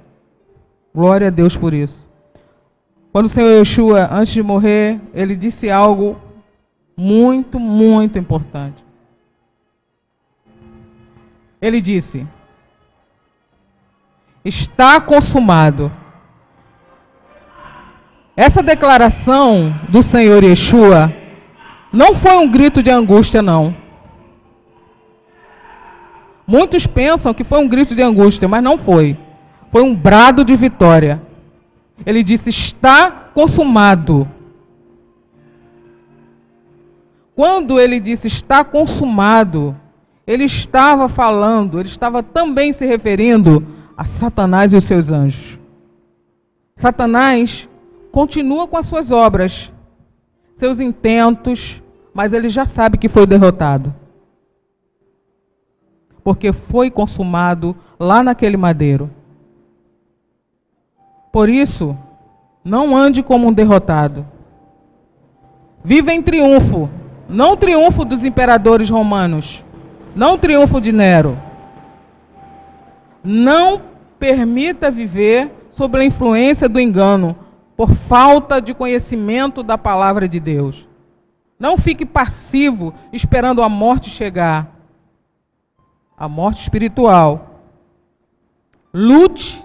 Glória 0.94 1.28
a 1.28 1.32
Deus 1.32 1.56
por 1.56 1.74
isso. 1.74 2.08
Quando 3.16 3.28
o 3.28 3.30
Senhor 3.30 3.60
Yeshua, 3.60 4.10
antes 4.12 4.34
de 4.34 4.44
morrer, 4.44 5.00
ele 5.14 5.38
disse 5.38 5.70
algo 5.70 6.20
muito, 6.98 7.58
muito 7.58 8.20
importante. 8.20 8.84
Ele 11.62 11.80
disse: 11.80 12.28
está 14.44 15.00
consumado. 15.00 15.90
Essa 18.36 18.62
declaração 18.62 19.74
do 19.88 20.04
Senhor 20.04 20.44
Yeshua 20.44 21.10
Não 21.94 22.14
foi 22.14 22.38
um 22.38 22.52
grito 22.52 22.84
de 22.84 22.92
angústia, 22.92 23.42
não. 23.42 23.74
Muitos 26.46 26.86
pensam 26.86 27.34
que 27.34 27.46
foi 27.46 27.60
um 27.60 27.70
grito 27.70 27.96
de 27.96 28.02
angústia, 28.02 28.50
mas 28.50 28.62
não 28.62 28.78
foi. 28.78 29.18
Foi 29.72 29.84
um 29.84 29.96
brado 29.96 30.44
de 30.44 30.54
vitória. 30.58 31.25
Ele 32.04 32.24
disse: 32.24 32.50
Está 32.50 33.12
consumado. 33.12 34.28
Quando 37.36 37.80
ele 37.80 38.00
disse 38.00 38.28
está 38.28 38.64
consumado, 38.64 39.76
ele 40.26 40.46
estava 40.46 41.10
falando, 41.10 41.80
ele 41.80 41.90
estava 41.90 42.24
também 42.24 42.72
se 42.72 42.86
referindo 42.86 43.66
a 43.98 44.06
Satanás 44.06 44.72
e 44.72 44.78
os 44.78 44.86
seus 44.86 45.12
anjos. 45.12 45.60
Satanás 46.76 47.68
continua 48.10 48.68
com 48.68 48.78
as 48.78 48.86
suas 48.86 49.12
obras, 49.12 49.72
seus 50.56 50.80
intentos, 50.80 51.84
mas 52.14 52.32
ele 52.32 52.48
já 52.48 52.66
sabe 52.66 52.98
que 52.98 53.10
foi 53.10 53.28
derrotado. 53.28 53.94
Porque 56.24 56.54
foi 56.54 56.90
consumado 56.90 57.76
lá 58.00 58.24
naquele 58.24 58.56
madeiro. 58.56 59.12
Por 61.36 61.50
isso, 61.50 61.98
não 62.64 62.96
ande 62.96 63.22
como 63.22 63.50
um 63.50 63.52
derrotado. 63.52 64.26
Viva 65.84 66.14
em 66.14 66.22
triunfo, 66.22 66.90
não 67.28 67.58
triunfo 67.58 68.06
dos 68.06 68.24
imperadores 68.24 68.90
romanos, 68.90 69.62
não 70.16 70.38
triunfo 70.38 70.80
de 70.80 70.94
Nero. 70.94 71.38
Não 73.22 73.82
permita 74.18 74.90
viver 74.90 75.52
sob 75.70 76.00
a 76.00 76.06
influência 76.06 76.70
do 76.70 76.80
engano, 76.80 77.36
por 77.76 77.92
falta 77.92 78.62
de 78.62 78.74
conhecimento 78.74 79.62
da 79.62 79.78
palavra 79.78 80.30
de 80.30 80.40
Deus. 80.40 80.88
Não 81.60 81.78
fique 81.78 82.06
passivo 82.06 82.94
esperando 83.12 83.62
a 83.62 83.68
morte 83.68 84.10
chegar. 84.10 84.74
A 86.18 86.30
morte 86.30 86.62
espiritual. 86.62 87.60
Lute, 88.94 89.65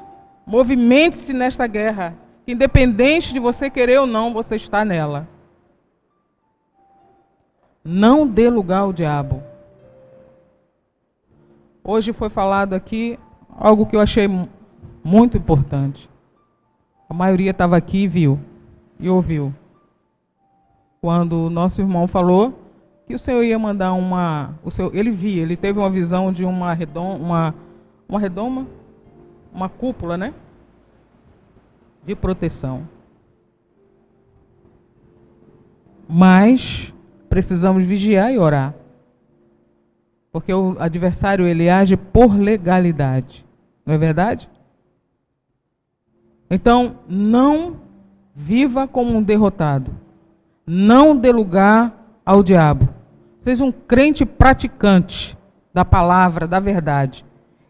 movimente-se 0.51 1.33
nesta 1.33 1.67
guerra. 1.69 2.15
Independente 2.47 3.33
de 3.33 3.39
você 3.39 3.71
querer 3.71 4.01
ou 4.01 4.07
não, 4.07 4.35
você 4.35 4.57
está 4.57 4.85
nela. 4.85 5.29
Não 7.85 8.27
dê 8.27 8.51
lugar 8.51 8.81
ao 8.81 8.93
diabo. 8.93 9.43
Hoje 11.85 12.13
foi 12.13 12.29
falado 12.29 12.75
aqui 12.75 13.19
algo 13.57 13.87
que 13.87 13.95
eu 13.95 14.01
achei 14.01 14.29
muito 15.05 15.37
importante. 15.37 16.11
A 17.09 17.15
maioria 17.15 17.53
estava 17.53 17.77
aqui 17.77 17.99
e 17.99 18.09
viu 18.09 18.39
e 18.99 19.09
ouviu. 19.09 19.55
Quando 21.01 21.47
o 21.47 21.51
nosso 21.51 21.81
irmão 21.81 22.09
falou 22.09 22.59
que 23.07 23.15
o 23.15 23.19
Senhor 23.19 23.43
ia 23.43 23.59
mandar 23.59 23.93
uma, 23.93 24.55
o 24.65 24.71
seu, 24.71 24.95
ele 24.95 25.11
via, 25.11 25.43
ele 25.43 25.57
teve 25.57 25.79
uma 25.79 25.89
visão 25.89 26.33
de 26.33 26.45
uma 26.45 26.75
redoma, 26.75 27.15
uma, 27.15 27.55
uma 28.09 28.21
redoma, 28.21 28.67
uma 29.53 29.69
cúpula, 29.69 30.17
né? 30.17 30.35
De 32.05 32.15
proteção. 32.15 32.89
Mas 36.09 36.93
precisamos 37.29 37.85
vigiar 37.85 38.33
e 38.33 38.39
orar. 38.39 38.75
Porque 40.33 40.53
o 40.53 40.77
adversário 40.79 41.47
ele 41.47 41.69
age 41.69 41.97
por 41.97 42.37
legalidade. 42.37 43.45
Não 43.85 43.95
é 43.95 43.99
verdade? 43.99 44.49
Então, 46.49 46.99
não 47.09 47.77
viva 48.35 48.89
como 48.89 49.17
um 49.17 49.23
derrotado. 49.23 49.95
Não 50.67 51.17
dê 51.17 51.31
lugar 51.33 51.93
ao 52.25 52.43
diabo. 52.43 52.89
Seja 53.41 53.65
um 53.65 53.73
crente 53.73 54.25
praticante 54.25 55.37
da 55.73 55.85
palavra, 55.85 56.47
da 56.47 56.61
verdade. 56.61 57.25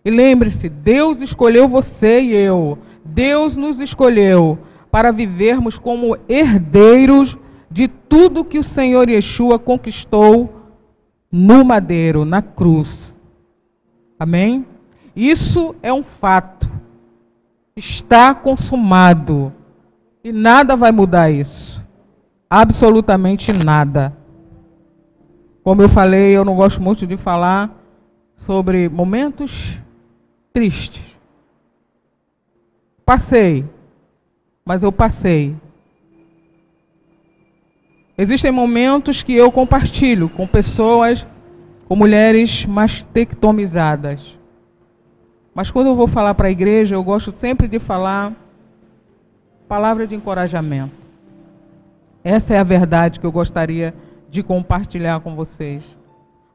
E 0.05 0.11
lembre-se, 0.11 0.69
Deus 0.69 1.21
escolheu 1.21 1.69
você 1.69 2.21
e 2.21 2.35
eu. 2.35 2.79
Deus 3.05 3.57
nos 3.57 3.81
escolheu 3.81 4.59
para 4.91 5.13
vivermos 5.13 5.79
como 5.79 6.17
herdeiros 6.29 7.39
de 7.71 7.87
tudo 7.87 8.45
que 8.45 8.59
o 8.59 8.65
Senhor 8.65 9.09
Yeshua 9.09 9.59
conquistou 9.59 10.53
no 11.31 11.65
madeiro, 11.65 12.25
na 12.25 12.43
cruz. 12.43 13.17
Amém? 14.19 14.67
Isso 15.15 15.75
é 15.83 15.93
um 15.93 16.03
fato. 16.03 16.69
Está 17.77 18.35
consumado. 18.35 19.53
E 20.25 20.33
nada 20.33 20.77
vai 20.77 20.93
mudar 20.93 21.31
isso. 21.31 21.87
Absolutamente 22.49 23.53
nada. 23.53 24.17
Como 25.63 25.83
eu 25.83 25.89
falei, 25.89 26.37
eu 26.37 26.45
não 26.45 26.57
gosto 26.57 26.83
muito 26.83 27.07
de 27.07 27.17
falar 27.17 27.77
sobre 28.35 28.89
momentos 28.89 29.79
tristes. 30.53 31.05
Passei, 33.05 33.65
mas 34.65 34.83
eu 34.83 34.93
passei. 34.93 35.57
Existem 38.17 38.51
momentos 38.51 39.23
que 39.23 39.35
eu 39.35 39.51
compartilho 39.51 40.29
com 40.29 40.47
pessoas, 40.47 41.27
com 41.89 41.97
mulheres 41.97 42.67
mastectomizadas. 42.67 44.39
Mas 45.55 45.71
quando 45.71 45.89
eu 45.89 45.97
vou 45.97 46.07
falar 46.07 46.35
para 46.35 46.49
a 46.49 46.51
igreja, 46.51 46.95
eu 46.95 47.03
gosto 47.03 47.33
sempre 47.33 47.67
de 47.67 47.79
falar 47.79 48.33
palavra 49.67 50.07
de 50.07 50.15
encorajamento. 50.15 50.95
Essa 52.23 52.55
é 52.55 52.59
a 52.59 52.65
verdade 52.65 53.19
que 53.19 53.27
eu 53.27 53.33
gostaria 53.33 53.95
de 54.29 54.43
compartilhar 54.43 55.21
com 55.21 55.35
vocês. 55.35 55.83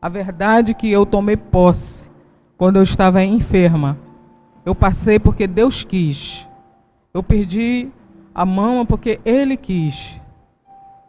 A 0.02 0.08
verdade 0.08 0.74
que 0.74 0.92
eu 0.92 1.06
tomei 1.06 1.36
posse 1.36 2.10
quando 2.58 2.78
eu 2.78 2.84
estava 2.84 3.24
enferma. 3.24 3.98
Eu 4.66 4.74
passei 4.74 5.20
porque 5.20 5.48
Deus 5.48 5.84
quis. 5.84 6.48
Eu 7.14 7.22
perdi 7.22 7.90
a 8.34 8.46
mama 8.46 8.86
porque 8.86 9.20
Ele 9.24 9.56
quis. 9.56 10.20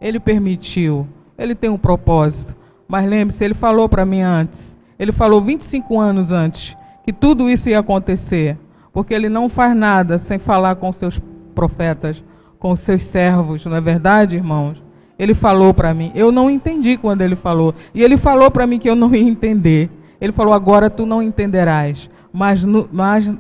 Ele 0.01 0.21
permitiu. 0.21 1.07
Ele 1.39 1.55
tem 1.55 1.71
um 1.71 1.79
propósito. 1.79 2.55
Mas 2.89 3.07
lembre-se, 3.07 3.45
ele 3.45 3.55
falou 3.55 3.89
para 3.89 4.07
mim 4.07 4.21
antes. 4.21 4.77
Ele 4.99 5.13
falou 5.13 5.43
25 5.43 5.99
anos 5.99 6.31
antes 6.31 6.77
que 7.05 7.13
tudo 7.13 7.49
isso 7.49 7.69
ia 7.69 7.79
acontecer. 7.79 8.57
Porque 8.93 9.13
ele 9.13 9.29
não 9.29 9.49
faz 9.49 9.77
nada 9.77 10.19
sem 10.19 10.39
falar 10.39 10.77
com 10.77 10.93
seus 10.93 11.21
profetas, 11.55 12.23
com 12.59 12.75
seus 12.75 13.03
servos, 13.03 13.65
não 13.67 13.77
é 13.77 13.81
verdade, 13.81 14.37
irmãos? 14.37 14.83
Ele 15.19 15.35
falou 15.35 15.73
para 15.75 15.93
mim. 15.95 16.13
Eu 16.15 16.31
não 16.31 16.51
entendi 16.51 16.97
quando 16.97 17.23
ele 17.23 17.37
falou. 17.37 17.75
E 17.95 18.03
ele 18.03 18.17
falou 18.17 18.51
para 18.51 18.67
mim 18.67 18.79
que 18.79 18.89
eu 18.89 18.95
não 18.95 19.15
ia 19.15 19.23
entender. 19.23 19.91
Ele 20.21 20.33
falou: 20.33 20.53
agora 20.53 20.91
tu 20.91 21.05
não 21.07 21.23
entenderás. 21.23 22.09
Mas 22.33 22.65
no, 22.65 22.89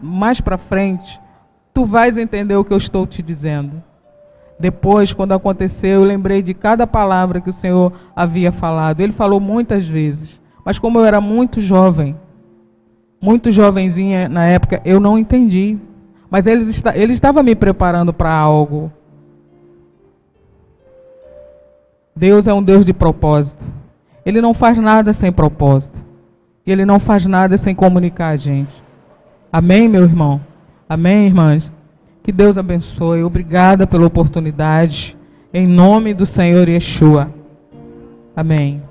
mais, 0.02 0.40
para 0.40 0.56
frente, 0.56 1.20
tu 1.74 1.84
vais 1.84 2.16
entender 2.16 2.56
o 2.56 2.64
que 2.64 2.72
eu 2.72 2.78
estou 2.78 3.06
te 3.06 3.22
dizendo. 3.22 3.82
Depois, 4.58 5.12
quando 5.12 5.32
aconteceu, 5.32 6.00
eu 6.00 6.04
lembrei 6.04 6.40
de 6.40 6.54
cada 6.54 6.86
palavra 6.86 7.40
que 7.40 7.50
o 7.50 7.52
Senhor 7.52 7.92
havia 8.14 8.50
falado. 8.50 9.02
Ele 9.02 9.12
falou 9.12 9.38
muitas 9.38 9.86
vezes, 9.86 10.40
mas 10.64 10.78
como 10.78 10.98
eu 10.98 11.04
era 11.04 11.20
muito 11.20 11.60
jovem, 11.60 12.16
muito 13.20 13.50
jovenzinha 13.50 14.30
na 14.30 14.46
época, 14.46 14.80
eu 14.82 14.98
não 14.98 15.18
entendi. 15.18 15.76
Mas 16.30 16.46
ele, 16.46 16.62
está, 16.62 16.96
ele 16.96 17.12
estava 17.12 17.42
me 17.42 17.54
preparando 17.54 18.14
para 18.14 18.32
algo. 18.32 18.90
Deus 22.14 22.46
é 22.46 22.54
um 22.54 22.62
Deus 22.62 22.82
de 22.82 22.94
propósito. 22.94 23.62
Ele 24.24 24.40
não 24.40 24.54
faz 24.54 24.78
nada 24.78 25.12
sem 25.12 25.30
propósito. 25.30 26.05
E 26.66 26.72
ele 26.72 26.84
não 26.84 26.98
faz 26.98 27.26
nada 27.26 27.56
sem 27.56 27.74
comunicar 27.74 28.28
a 28.28 28.36
gente. 28.36 28.82
Amém, 29.52 29.88
meu 29.88 30.02
irmão? 30.02 30.40
Amém, 30.88 31.26
irmãs? 31.26 31.70
Que 32.22 32.32
Deus 32.32 32.58
abençoe. 32.58 33.22
Obrigada 33.22 33.86
pela 33.86 34.06
oportunidade. 34.06 35.16
Em 35.54 35.66
nome 35.66 36.12
do 36.12 36.26
Senhor 36.26 36.68
Yeshua. 36.68 37.30
Amém. 38.34 38.82